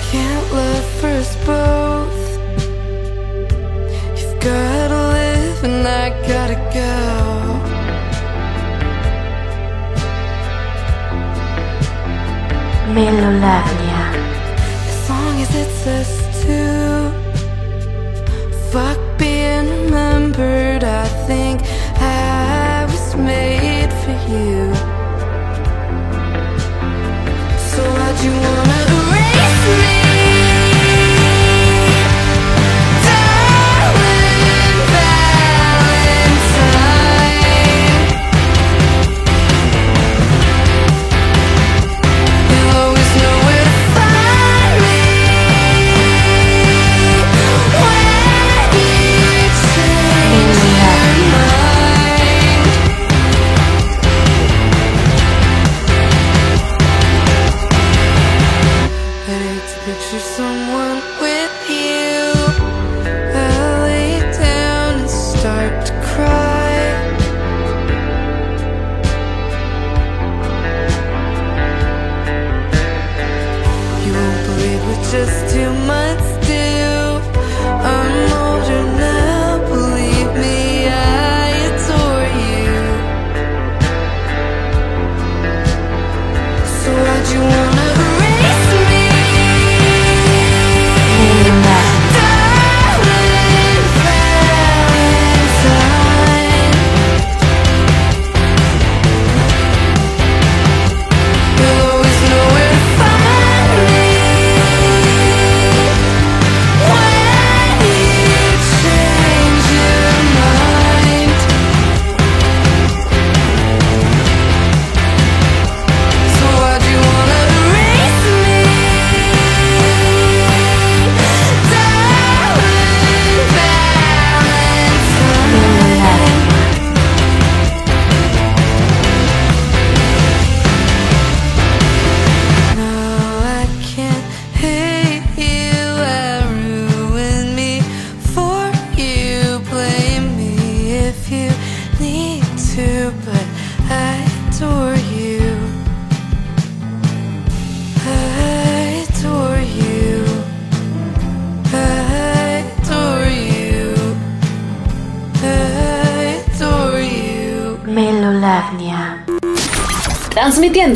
[0.10, 2.22] Can't love for us both.
[4.18, 6.94] You've gotta live and I gotta go.
[12.96, 14.06] Melolavnia.
[14.90, 16.12] As long as it's us
[16.44, 17.10] two.
[18.72, 20.84] Fuck being remembered.
[20.84, 21.62] I think
[21.98, 24.56] I was made for you.
[27.72, 28.61] So why'd you wanna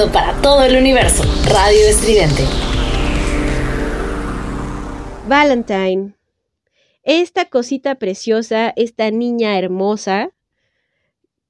[0.04, 1.24] para todo el universo.
[1.48, 2.44] Radio Estridente.
[5.28, 6.14] Valentine.
[7.04, 10.32] Esta cosita preciosa, esta niña hermosa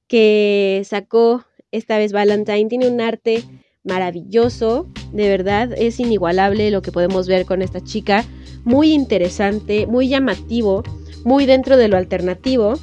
[0.06, 3.42] que sacó esta vez Valentine, tiene un arte
[3.82, 8.24] maravilloso, de verdad es inigualable lo que podemos ver con esta chica,
[8.64, 10.84] muy interesante, muy llamativo,
[11.24, 12.74] muy dentro de lo alternativo.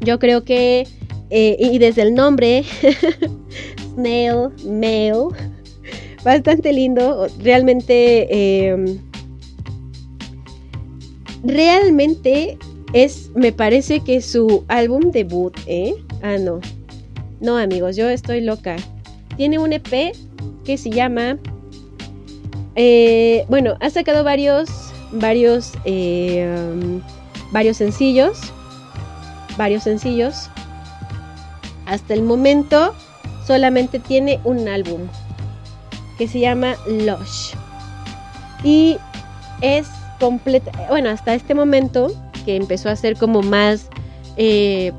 [0.00, 0.88] Yo creo que,
[1.30, 2.64] eh, y desde el nombre,
[3.94, 5.28] Snail Mail,
[6.24, 8.98] bastante lindo, realmente, em,
[11.44, 12.58] realmente
[12.92, 15.94] es, me parece que su álbum debut, ¿eh?
[16.22, 16.60] Ah, no.
[17.40, 18.76] No, amigos, yo estoy loca.
[19.36, 20.14] Tiene un EP
[20.64, 21.38] que se llama...
[22.76, 24.68] eh, bueno, ha sacado varios,
[25.10, 27.00] varios, um,
[27.50, 28.38] varios sencillos.
[29.56, 30.48] Varios sencillos.
[31.86, 32.94] Hasta el momento
[33.46, 35.00] solamente tiene un álbum
[36.18, 37.54] que se llama Lush.
[38.64, 38.96] Y
[39.60, 39.88] es
[40.20, 42.12] completa, bueno, hasta este momento
[42.44, 43.88] que empezó a ser como más,
[44.36, 44.92] eh,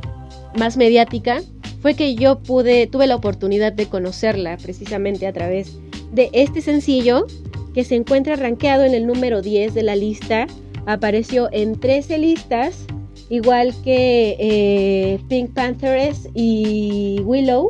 [0.58, 1.42] más mediática,
[1.82, 5.78] fue que yo pude, tuve la oportunidad de conocerla precisamente a través
[6.12, 7.26] de este sencillo
[7.74, 10.48] que se encuentra rankeado en el número 10 de la lista.
[10.86, 12.86] Apareció en 13 listas,
[13.30, 17.68] igual que eh, Pink Panthers y Willow,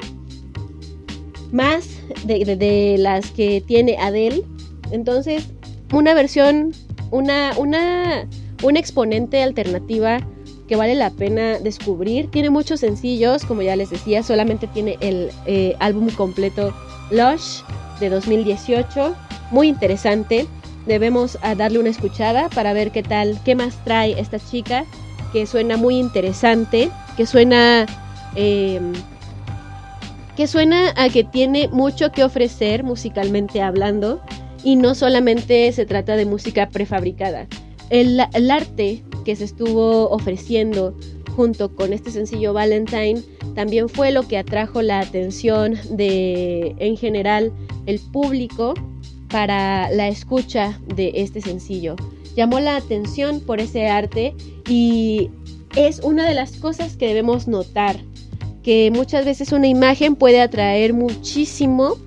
[1.53, 1.87] más
[2.25, 4.43] de, de- las que tiene Adele.
[4.91, 5.45] Entonces,
[5.93, 6.73] una versión,
[7.11, 8.27] una, una,
[8.63, 10.19] una exponente alternativa
[10.67, 12.29] que vale la pena descubrir.
[12.31, 16.73] Tiene muchos sencillos, como ya les decía, solamente tiene el eh, álbum completo
[17.11, 17.61] Lush
[17.99, 19.15] de 2018.
[19.51, 20.47] Muy interesante.
[20.87, 24.85] Debemos ah, darle una escuchada para ver qué tal, qué más trae esta chica,
[25.31, 27.85] que suena muy interesante, que suena...
[28.35, 28.81] eh,
[30.35, 34.21] que suena a que tiene mucho que ofrecer musicalmente hablando
[34.63, 37.47] y no solamente se trata de música prefabricada.
[37.89, 38.19] El,
[38.49, 40.97] arte que se estuvo ofreciendo
[41.35, 43.21] junto con este sencillo Valentine
[43.55, 47.51] también fue lo que atrajo la atención de en general
[47.85, 48.73] el público
[49.29, 51.95] para la escucha de este sencillo.
[52.35, 54.33] Llamó la atención por ese arte
[54.67, 55.29] y
[55.75, 57.97] es una de las cosas que debemos notar
[58.63, 61.97] que muchas veces una imagen puede atraer muchísimo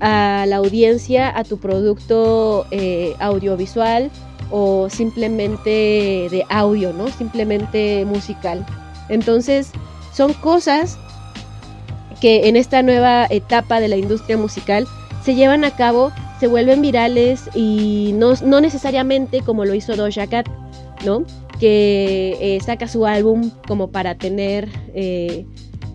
[0.00, 4.10] a la audiencia, a tu producto eh, audiovisual
[4.50, 7.08] o simplemente de audio, ¿no?
[7.08, 8.66] Simplemente musical.
[9.08, 9.70] Entonces,
[10.12, 10.98] son cosas
[12.20, 14.86] que en esta nueva etapa de la industria musical
[15.24, 20.26] se llevan a cabo, se vuelven virales y no, no necesariamente como lo hizo Doja
[20.26, 20.48] Cat,
[21.04, 21.24] ¿no?
[21.58, 25.46] Que eh, saca su álbum como para tener eh,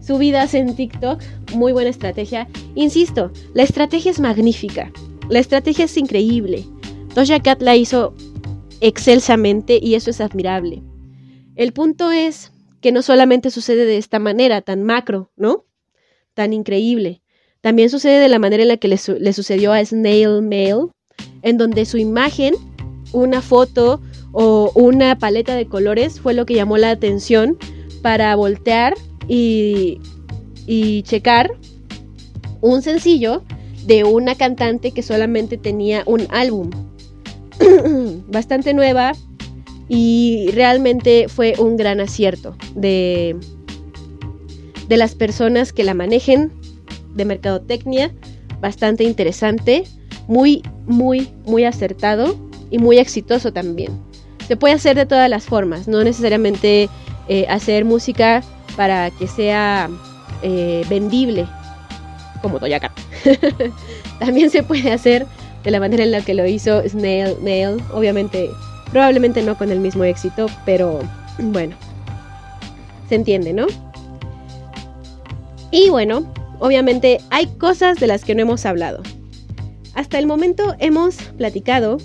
[0.10, 1.22] subidas en TikTok.
[1.53, 2.48] Muy buena estrategia.
[2.73, 4.91] Insisto, la estrategia es magnífica.
[5.30, 6.65] La estrategia es increíble.
[7.14, 8.15] Doja Cat la hizo
[8.81, 10.81] excelsamente y eso es admirable.
[11.56, 15.65] El punto es que no solamente sucede de esta manera tan macro, ¿no?
[16.34, 17.22] Tan increíble.
[17.61, 20.88] También sucede de la manera en la que le, le sucedió a Snail Mail,
[21.44, 22.56] en donde su imagen,
[23.14, 27.60] una foto o una paleta de colores fue lo que llamó la atención
[28.02, 28.95] para voltear
[29.30, 30.01] y,
[30.68, 31.51] y checar
[32.60, 33.43] un sencillo
[33.85, 36.69] de una cantante que solamente tenía un álbum.
[38.27, 39.14] Bastante nueva
[39.88, 43.35] y realmente fue un gran acierto de,
[44.88, 46.51] de las personas que la manejen
[47.15, 48.14] de mercadotecnia.
[48.61, 49.85] Bastante interesante,
[50.27, 52.35] muy, muy, muy acertado
[52.69, 53.93] y muy exitoso también.
[54.47, 56.89] Se puede hacer de todas las formas, no necesariamente
[57.27, 58.43] eh, hacer música
[58.80, 59.89] para que sea
[60.41, 61.45] eh, vendible,
[62.41, 62.93] como Cat.
[64.19, 65.27] También se puede hacer
[65.65, 68.49] de la manera en la que lo hizo Snail Mail, obviamente,
[68.89, 71.01] probablemente no con el mismo éxito, pero
[71.39, 71.76] bueno,
[73.10, 73.68] se entiende, ¿no?
[75.72, 79.03] Y bueno, obviamente hay cosas de las que no hemos hablado.
[79.93, 81.97] Hasta el momento hemos platicado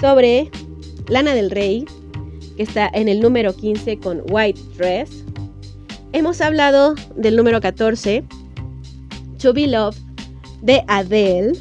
[0.00, 0.50] sobre
[1.08, 1.84] Lana del Rey,
[2.56, 5.26] que está en el número 15 con White Dress.
[6.12, 8.24] Hemos hablado del número 14,
[9.40, 9.98] To Be Loved,
[10.62, 11.52] de Adele.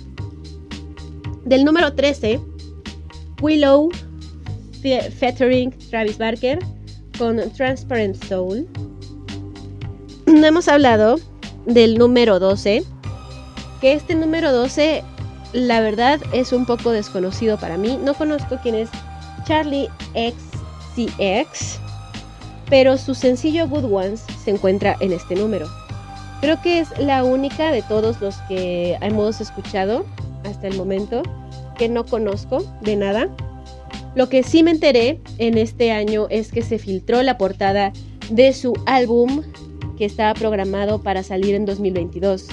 [1.45, 2.39] Del número 13,
[3.41, 3.89] Willow,
[4.81, 6.59] fe- featuring Travis Barker,
[7.17, 8.67] con Transparent Soul.
[10.27, 11.15] No hemos hablado
[11.65, 12.83] del número 12,
[13.81, 15.03] que este número 12,
[15.53, 17.97] la verdad, es un poco desconocido para mí.
[18.03, 18.89] No conozco quién es
[19.45, 21.79] Charlie XCX,
[22.69, 25.67] pero su sencillo Good Ones se encuentra en este número.
[26.41, 30.05] Creo que es la única de todos los que hemos escuchado
[30.43, 31.21] hasta el momento
[31.77, 33.29] que no conozco de nada.
[34.15, 37.93] Lo que sí me enteré en este año es que se filtró la portada
[38.31, 39.43] de su álbum
[39.99, 42.47] que estaba programado para salir en 2022.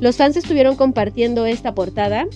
[0.00, 2.26] Los fans estuvieron compartiendo esta portada,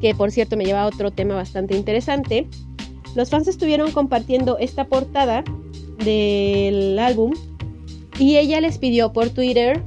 [0.00, 2.48] que por cierto me lleva a otro tema bastante interesante.
[3.14, 5.44] Los fans estuvieron compartiendo esta portada
[6.04, 7.34] del álbum
[8.18, 9.82] y ella les pidió por Twitter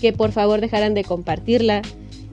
[0.00, 1.82] que por favor dejaran de compartirla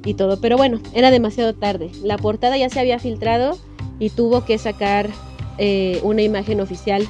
[0.06, 0.40] y todo.
[0.40, 1.90] Pero bueno, era demasiado tarde.
[2.04, 3.58] La portada ya se había filtrado
[4.00, 5.10] y tuvo que sacar
[5.58, 7.08] eh, una imagen oficial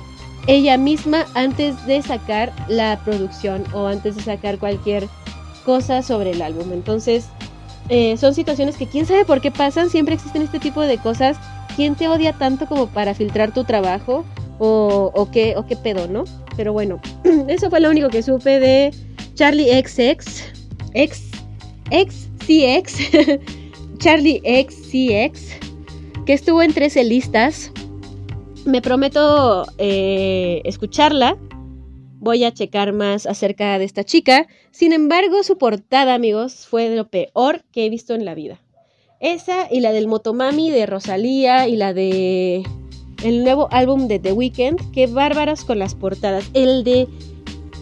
[0.48, 5.08] ella misma antes de sacar la producción o antes de sacar cualquier
[5.66, 6.72] cosa sobre el álbum.
[6.72, 7.28] Entonces,
[7.90, 11.38] eh, son situaciones que quién sabe por qué pasan, siempre existen este tipo de cosas.
[11.76, 14.24] ¿Quién te odia tanto como para filtrar tu trabajo?
[14.58, 16.24] O, qué, o qué pedo, ¿no?
[16.56, 17.02] Pero bueno,
[17.48, 18.92] eso fue lo único que supe de
[19.36, 20.44] Charlie XX,
[20.94, 21.32] X,
[21.92, 23.00] XCX,
[23.98, 25.50] Charlie XCX,
[26.26, 27.72] que estuvo en 13 listas.
[28.66, 31.38] Me prometo eh, escucharla.
[32.18, 34.48] Voy a checar más acerca de esta chica.
[34.72, 38.62] Sin embargo, su portada, amigos, fue de lo peor que he visto en la vida.
[39.20, 42.64] Esa y la del Motomami de Rosalía y la de
[43.24, 44.92] el nuevo álbum de The Weeknd.
[44.92, 46.50] Qué bárbaras con las portadas.
[46.54, 47.08] El de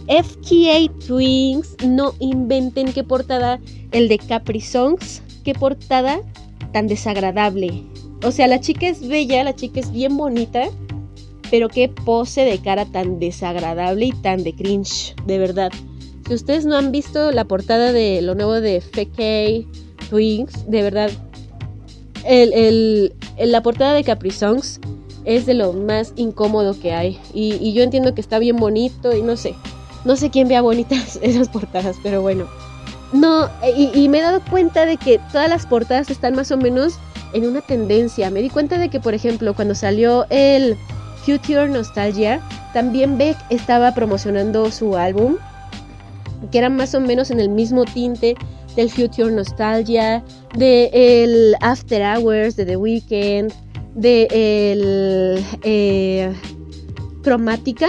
[0.08, 3.60] FKA Twins, no inventen qué portada.
[3.92, 6.22] El de Capri Songs, qué portada
[6.72, 7.84] tan desagradable.
[8.24, 10.64] O sea, la chica es bella, la chica es bien bonita,
[11.52, 15.72] pero qué pose de cara tan desagradable y tan de cringe, de verdad.
[16.28, 21.12] Si ustedes no han visto la portada de lo nuevo de FK Twins, de verdad,
[22.26, 24.80] el, la portada de Capri Songs
[25.26, 27.20] es de lo más incómodo que hay.
[27.34, 29.56] Y, y, yo entiendo que está bien bonito y no sé.
[30.06, 32.48] No sé quién vea bonitas esas portadas, pero bueno.
[33.12, 33.48] No,
[33.78, 36.96] y, y, me he dado cuenta de que todas las portadas están más o menos
[37.34, 38.30] en una tendencia.
[38.30, 40.76] Me di cuenta de que, por ejemplo, cuando salió el
[41.26, 42.42] Future Nostalgia,
[42.74, 45.38] también Beck estaba promocionando su álbum,
[46.52, 48.36] que era más o menos en el mismo tinte
[48.76, 50.24] del Future Nostalgia,
[50.56, 53.54] de el After Hours de The Weeknd,
[53.96, 56.34] de el eh,
[57.22, 57.88] Cromática,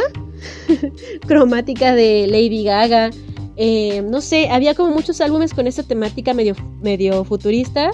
[1.26, 3.10] Cromática de Lady Gaga.
[3.56, 7.92] Eh, no sé, había como muchos álbumes con esa temática medio, medio futurista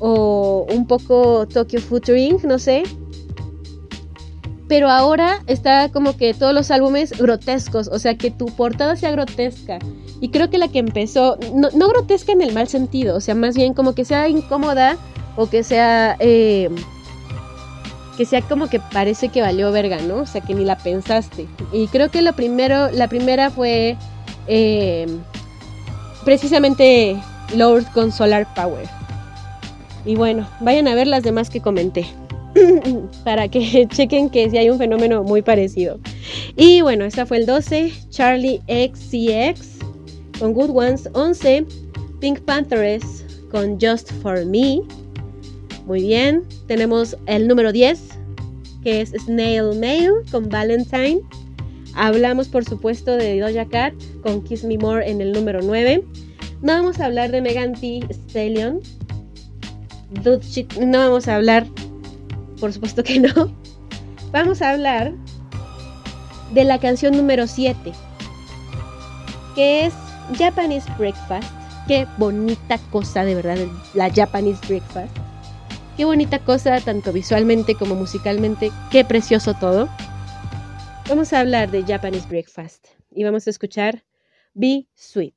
[0.00, 2.82] o un poco Tokyo Futuring, no sé.
[4.68, 9.10] Pero ahora está como que todos los álbumes grotescos, o sea, que tu portada sea
[9.12, 9.78] grotesca.
[10.20, 13.34] Y creo que la que empezó, no, no grotesca en el mal sentido, o sea,
[13.34, 14.96] más bien como que sea incómoda
[15.36, 16.16] o que sea...
[16.18, 16.68] Eh,
[18.18, 20.16] que sea como que parece que valió verga, ¿no?
[20.16, 21.46] O sea, que ni la pensaste.
[21.72, 23.96] Y creo que lo primero, la primera fue
[24.48, 25.06] eh,
[26.24, 27.16] precisamente
[27.54, 28.88] Lord con Solar Power.
[30.04, 32.06] Y bueno, vayan a ver las demás que comenté.
[33.24, 36.00] para que chequen que si hay un fenómeno muy parecido.
[36.56, 39.78] Y bueno, esta fue el 12, Charlie XCX
[40.40, 41.64] con Good Ones 11,
[42.18, 44.80] Pink Panthers con Just For Me.
[45.88, 47.98] Muy bien, tenemos el número 10,
[48.82, 51.22] que es Snail Mail con Valentine.
[51.94, 56.04] Hablamos por supuesto de Doja Cat con Kiss Me More en el número 9.
[56.60, 58.82] No vamos a hablar de Megan Thee Stallion.
[60.78, 61.66] No vamos a hablar
[62.60, 63.50] por supuesto que no.
[64.30, 65.14] Vamos a hablar
[66.52, 67.92] de la canción número 7,
[69.54, 69.94] que es
[70.36, 71.50] Japanese Breakfast.
[71.86, 73.56] Qué bonita cosa, de verdad,
[73.94, 75.16] la Japanese Breakfast.
[75.98, 78.70] Qué bonita cosa, tanto visualmente como musicalmente.
[78.88, 79.88] Qué precioso todo.
[81.08, 84.04] Vamos a hablar de Japanese Breakfast y vamos a escuchar
[84.54, 85.34] Be Sweet.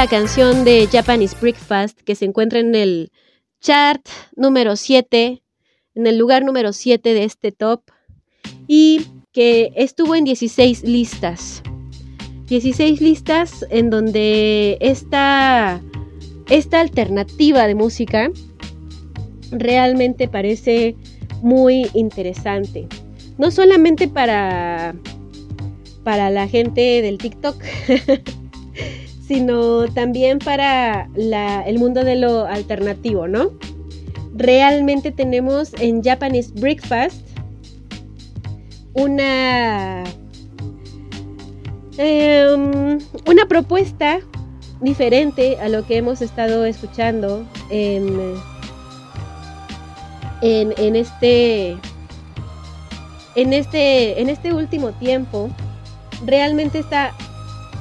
[0.00, 3.12] La canción de Japanese Breakfast que se encuentra en el
[3.60, 4.00] chart
[4.34, 5.42] número 7,
[5.94, 7.82] en el lugar número 7 de este top
[8.66, 11.62] y que estuvo en 16 listas.
[12.46, 15.82] 16 listas en donde esta,
[16.48, 18.30] esta alternativa de música
[19.50, 20.96] realmente parece
[21.42, 22.88] muy interesante.
[23.36, 24.94] No solamente para,
[26.04, 27.62] para la gente del TikTok,
[29.30, 33.52] sino también para el mundo de lo alternativo, ¿no?
[34.34, 37.28] Realmente tenemos en Japanese Breakfast
[38.94, 40.02] una
[41.96, 44.18] em, una propuesta
[44.80, 48.34] diferente a lo que hemos estado escuchando en,
[50.42, 51.76] en, en, este
[53.36, 55.50] en este en este último tiempo
[56.26, 57.12] realmente está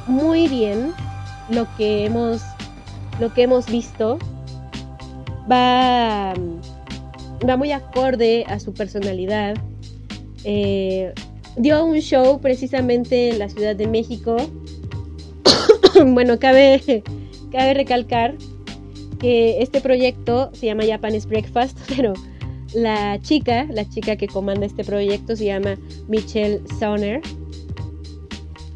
[0.05, 0.93] muy bien
[1.49, 2.41] lo que hemos,
[3.19, 4.17] lo que hemos visto
[5.49, 6.34] va,
[7.47, 9.55] va muy acorde a su personalidad.
[10.43, 11.13] Eh,
[11.57, 14.38] dio un show precisamente en la Ciudad de México.
[16.05, 17.03] bueno, cabe,
[17.51, 18.35] cabe recalcar
[19.19, 22.13] que este proyecto se llama Japanese Breakfast, pero
[22.73, 25.77] la chica, la chica que comanda este proyecto se llama
[26.07, 27.21] Michelle Sonner.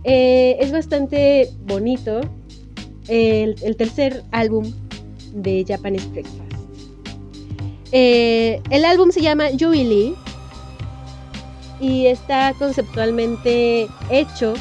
[0.03, 2.21] Eh, es bastante bonito,
[3.07, 4.71] el, tercer álbum
[5.33, 6.39] de Japanese Breakfast.
[7.91, 10.15] Eh, el álbum se llama Jubilee
[11.79, 14.53] y está conceptualmente hecho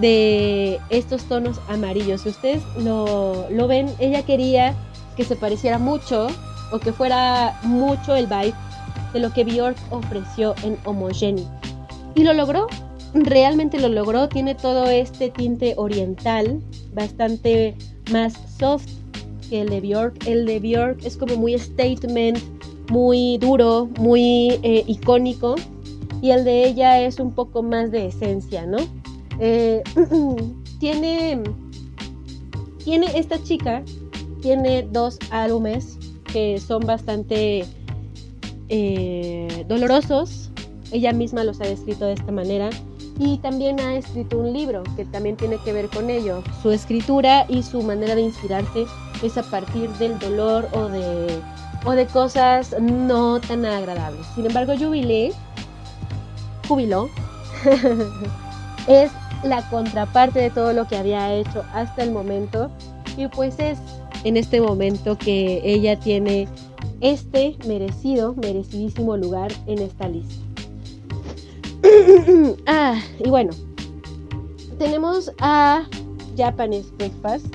[0.00, 2.22] de estos tonos amarillos.
[2.22, 4.74] Si ustedes lo, lo, ven, ella quería
[5.16, 6.28] que se pareciera mucho
[6.72, 8.54] o que fuera mucho el vibe
[9.12, 11.46] de lo que Bjork ofreció en Homogeny.
[12.14, 12.66] Y lo logró,
[13.24, 16.60] realmente lo logró, tiene todo este tinte oriental,
[16.92, 17.74] bastante
[18.10, 18.88] más soft
[19.48, 20.26] que el de Bjork.
[20.26, 22.38] El de Bjork es como muy statement,
[22.90, 25.54] muy duro, muy eh, icónico.
[26.22, 28.78] Y el de ella es un poco más de esencia, ¿no?
[29.38, 29.82] Eh,
[30.80, 31.42] tiene,
[32.82, 33.82] tiene esta chica,
[34.40, 35.98] tiene dos álbumes
[36.32, 37.64] que son bastante
[38.68, 40.50] eh, dolorosos.
[40.92, 42.70] Ella misma los ha descrito de esta manera
[43.18, 46.42] y también ha escrito un libro que también tiene que ver con ello.
[46.62, 48.86] Su escritura y su manera de inspirarse
[49.22, 51.40] es a partir del dolor o de,
[51.84, 54.26] o de cosas no tan agradables.
[54.34, 55.32] Sin embargo, Jubilé,
[56.68, 57.08] jubiló,
[58.86, 59.10] es
[59.42, 62.70] la contraparte de todo lo que había hecho hasta el momento
[63.16, 63.78] y pues es
[64.24, 66.48] en este momento que ella tiene
[67.00, 70.45] este merecido, merecidísimo lugar en esta lista.
[72.66, 73.52] ah, y bueno,
[74.78, 75.86] tenemos a
[76.36, 77.46] Japanese Breakfast.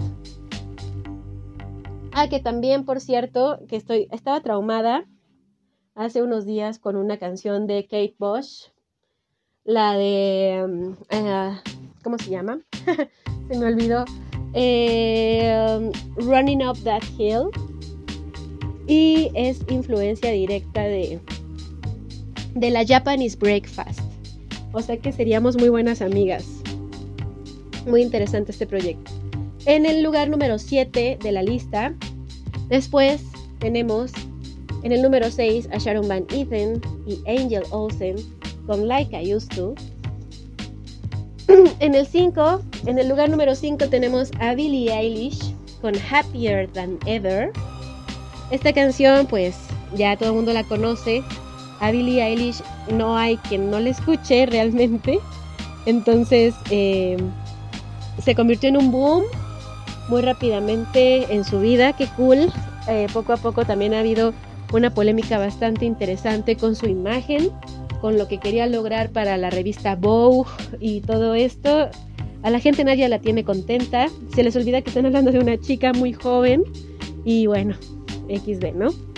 [2.13, 5.05] Ah, que también, por cierto, que estoy, estaba traumada
[5.95, 8.67] hace unos días con una canción de Kate Bush,
[9.63, 11.61] la de, um, ah,
[12.03, 12.61] ¿cómo se llama?
[13.49, 14.05] se me olvidó.
[14.53, 17.49] Eh, Running Up That Hill.
[18.87, 21.21] Y es influencia directa de,
[22.55, 24.10] de la Japanese Breakfast.
[24.73, 26.45] O sea que seríamos muy buenas amigas.
[27.85, 29.11] Muy interesante este proyecto.
[29.65, 31.93] En el lugar número 7 de la lista,
[32.69, 33.21] después
[33.59, 34.11] tenemos
[34.83, 38.15] en el número 6 a Sharon Van Etten y Angel Olsen
[38.65, 39.75] con Like I Used To.
[41.79, 46.97] En el 5, en el lugar número 5 tenemos a Billie Eilish con Happier Than
[47.05, 47.51] Ever.
[48.51, 49.55] Esta canción pues
[49.95, 51.23] ya todo el mundo la conoce,
[51.81, 52.61] a Billie Eilish
[52.93, 55.19] no hay quien no le escuche realmente.
[55.85, 57.17] Entonces eh,
[58.23, 59.23] se convirtió en un boom
[60.07, 62.51] muy rápidamente en su vida, qué cool.
[62.87, 64.33] Eh, poco a poco también ha habido
[64.71, 67.49] una polémica bastante interesante con su imagen,
[67.99, 70.49] con lo que quería lograr para la revista Vogue
[70.79, 71.89] y todo esto.
[72.43, 74.07] A la gente nadie la tiene contenta.
[74.35, 76.63] Se les olvida que están hablando de una chica muy joven.
[77.23, 77.75] Y bueno,
[78.27, 79.10] XD, ¿no?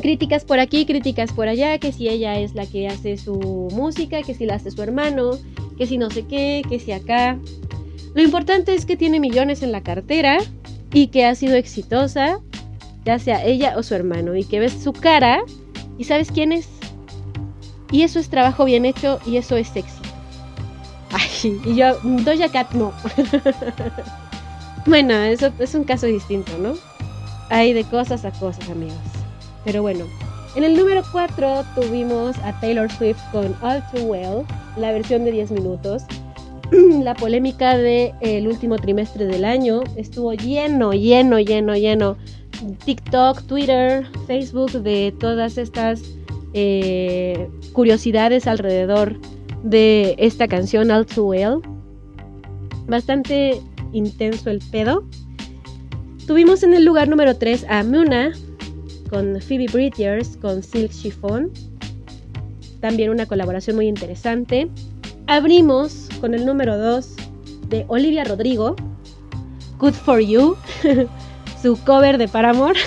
[0.00, 4.22] Críticas por aquí, críticas por allá, que si ella es la que hace su música,
[4.22, 5.32] que si la hace su hermano,
[5.76, 7.38] que si no sé qué, que si acá.
[8.14, 10.38] Lo importante es que tiene millones en la cartera
[10.92, 12.40] y que ha sido exitosa,
[13.04, 15.40] ya sea ella o su hermano, y que ves su cara
[15.98, 16.68] y sabes quién es.
[17.90, 20.00] Y eso es trabajo bien hecho y eso es sexy.
[21.12, 22.92] Ay, y yo, Doja Cat no.
[24.86, 26.74] bueno, eso es un caso distinto, ¿no?
[27.48, 29.15] Hay de cosas a cosas, amigos.
[29.66, 30.04] Pero bueno,
[30.54, 34.46] en el número 4 tuvimos a Taylor Swift con All Too Well,
[34.78, 36.04] la versión de 10 minutos.
[37.02, 39.82] la polémica del último trimestre del año.
[39.96, 42.16] Estuvo lleno, lleno, lleno, lleno.
[42.84, 46.00] TikTok, Twitter, Facebook, de todas estas
[46.54, 49.16] eh, curiosidades alrededor
[49.64, 51.60] de esta canción All Too Well.
[52.86, 53.60] Bastante
[53.92, 55.04] intenso el pedo.
[56.28, 58.32] Tuvimos en el lugar número 3 a Muna
[59.08, 61.50] con Phoebe Bridgers con Silk Chiffon.
[62.80, 64.68] También una colaboración muy interesante.
[65.26, 67.14] Abrimos con el número 2
[67.68, 68.76] de Olivia Rodrigo,
[69.78, 70.56] Good for You,
[71.62, 72.78] su cover de Paramore.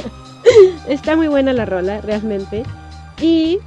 [0.88, 2.64] Está muy buena la rola, realmente.
[3.20, 3.58] Y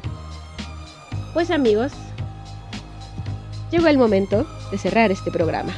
[1.33, 1.91] pues amigos,
[3.71, 5.71] llegó el momento de cerrar este programa.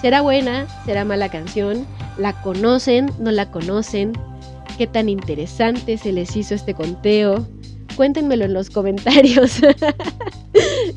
[0.00, 0.66] ¿Será buena?
[0.84, 1.86] ¿Será mala canción?
[2.18, 3.10] ¿La conocen?
[3.18, 4.12] ¿No la conocen?
[4.76, 7.46] ¿Qué tan interesante se les hizo este conteo?
[7.96, 9.60] Cuéntenmelo en los comentarios.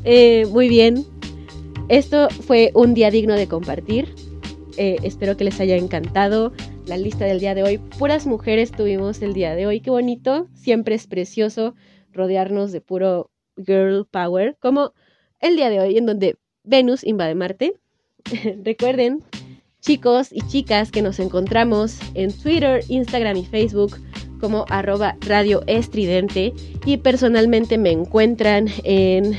[0.04, 1.04] Eh, muy bien.
[1.88, 4.14] Esto fue un día digno de compartir.
[4.76, 6.52] Eh, espero que les haya encantado
[6.86, 7.78] la lista del día de hoy.
[7.78, 9.80] Puras mujeres tuvimos el día de hoy.
[9.80, 10.46] Qué bonito.
[10.54, 11.74] Siempre es precioso
[12.12, 14.56] rodearnos de puro girl power.
[14.60, 14.92] Como
[15.40, 17.74] el día de hoy en donde Venus invade Marte.
[18.64, 19.24] Recuerden,
[19.80, 23.96] chicos y chicas, que nos encontramos en Twitter, Instagram y Facebook
[24.40, 26.52] como arroba radio estridente
[26.84, 29.36] y personalmente me encuentran en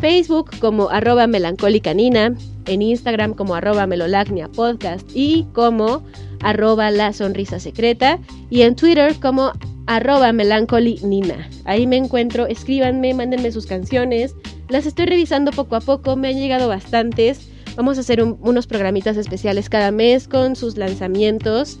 [0.00, 2.34] Facebook como arroba melancólica nina,
[2.66, 6.02] en Instagram como arroba melolagnia podcast y como
[6.40, 8.18] arroba la sonrisa secreta
[8.50, 9.52] y en Twitter como
[9.86, 11.48] arroba melancholy nina.
[11.64, 14.34] Ahí me encuentro, escríbanme, mándenme sus canciones,
[14.68, 17.51] las estoy revisando poco a poco, me han llegado bastantes.
[17.76, 21.78] Vamos a hacer unos programitas especiales cada mes con sus lanzamientos.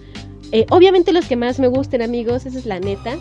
[0.50, 3.16] Eh, obviamente los que más me gusten amigos, esa es la neta.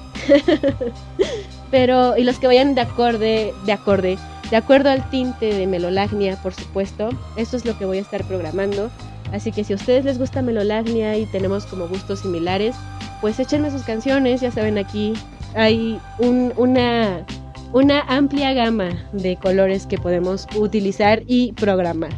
[1.72, 4.18] Pero, y los que vayan de acorde, de acorde,
[4.50, 7.10] de acuerdo al tinte de Melolagnia, por supuesto.
[7.38, 8.90] Eso es lo que voy a estar programando.
[9.32, 12.76] Así que si a ustedes les gusta Melolagnia y tenemos como gustos similares,
[13.22, 15.14] pues échenme sus canciones, ya saben aquí
[15.56, 17.26] hay una,
[17.74, 22.12] una amplia gama de colores que podemos utilizar y programar.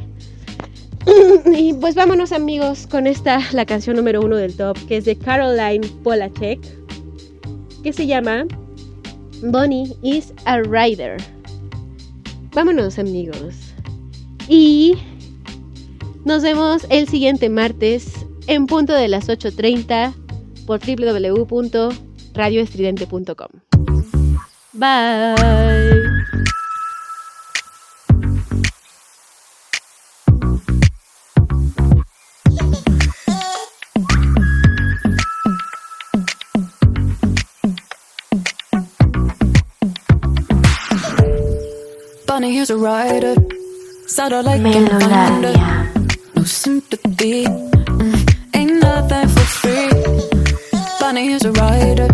[1.57, 5.17] y pues vámonos amigos con esta, la canción número uno del top, que es de
[5.17, 6.59] Caroline Polachek,
[7.83, 8.45] que se llama
[9.41, 11.17] Bonnie is a Rider.
[12.53, 13.73] Vámonos amigos.
[14.47, 14.95] Y
[16.25, 20.13] nos vemos el siguiente martes en punto de las 8.30
[20.65, 23.47] por www.radioestridente.com.
[24.73, 26.42] Bye.
[42.33, 43.35] Bunny, here's a rider.
[44.07, 45.53] Saddle like and finder.
[46.35, 47.45] No sympathy.
[47.45, 49.89] Mm, ain't nothing for free.
[50.99, 52.07] Bunny, here's a rider.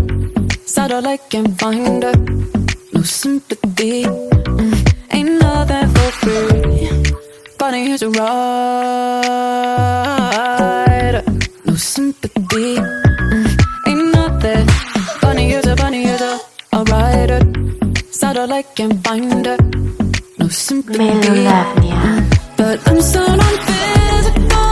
[0.66, 2.12] Saddle like and finder.
[2.92, 4.04] No sympathy.
[4.04, 6.90] Mm, ain't nothing for free.
[7.58, 8.34] Bunny, here's a rider.
[11.64, 12.76] No sympathy.
[12.76, 13.48] Mm,
[13.88, 14.68] ain't nothing.
[15.22, 16.42] Bunny, here's a bunny, here's a,
[16.74, 17.40] a rider.
[18.12, 19.29] Saddle like and finder.
[21.00, 22.28] Melolagnia.
[22.58, 24.72] But I'm so non-physical.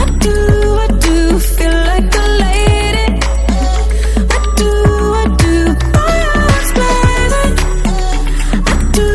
[0.00, 0.36] I do,
[0.78, 3.18] I do feel like a lady.
[4.30, 4.70] I do,
[5.22, 5.54] I do.
[5.94, 6.14] My
[6.78, 7.54] blazing.
[8.62, 9.08] I do,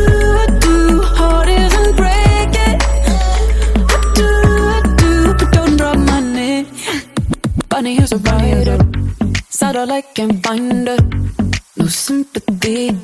[0.44, 0.76] I do.
[1.16, 2.78] Heart isn't breaking.
[3.88, 4.28] I do,
[4.76, 5.12] I do.
[5.38, 6.66] But don't drop my name.
[7.70, 8.78] Bunny, here's a rider.
[9.48, 10.98] Saddle like and finder.
[11.78, 12.99] No sympathy.